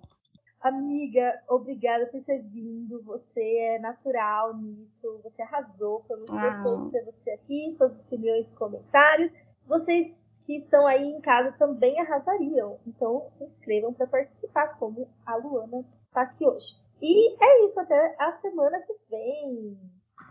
Amiga, 0.61 1.41
obrigada 1.49 2.07
por 2.07 2.23
ter 2.23 2.41
vindo. 2.43 3.03
Você 3.03 3.41
é 3.59 3.79
natural 3.81 4.57
nisso. 4.57 5.21
Você 5.25 5.43
arrasou. 5.43 6.05
Foi 6.07 6.17
muito 6.19 6.37
Ah. 6.37 6.51
gostoso 6.51 6.91
ter 6.93 7.05
você 7.05 7.31
aqui, 7.33 7.71
suas 7.73 7.99
opiniões 7.99 8.49
e 8.49 8.55
comentários. 8.55 9.33
Vocês 9.67 10.31
que 10.47 10.55
estão 10.57 10.87
aí 10.87 11.03
em 11.03 11.21
casa 11.21 11.53
também 11.59 11.99
arrasariam. 12.01 12.79
Então 12.87 13.27
se 13.31 13.43
inscrevam 13.43 13.93
para 13.93 14.07
participar, 14.07 14.79
como 14.79 15.09
a 15.27 15.35
Luana 15.35 15.83
que 15.83 15.97
está 16.07 16.23
aqui 16.23 16.47
hoje. 16.47 16.77
E 17.03 17.37
é 17.43 17.65
isso, 17.65 17.81
até 17.81 18.15
a 18.19 18.33
semana 18.41 18.79
que 18.81 18.95
vem. 19.11 19.79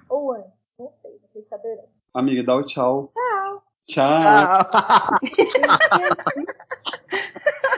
Ou 0.07 0.33
antes, 0.33 0.51
não 0.77 0.91
sei, 0.91 1.17
vocês 1.19 1.47
saberão. 1.47 1.85
Amiga, 2.13 2.43
dá 2.43 2.55
o 2.55 2.63
tchau. 2.63 3.11
Tchau! 3.13 3.63
Tchau. 3.87 4.05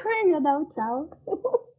Ai, 0.06 0.30
ia 0.30 0.42
dar 0.42 0.58
um 0.58 0.66
tchau. 0.66 1.10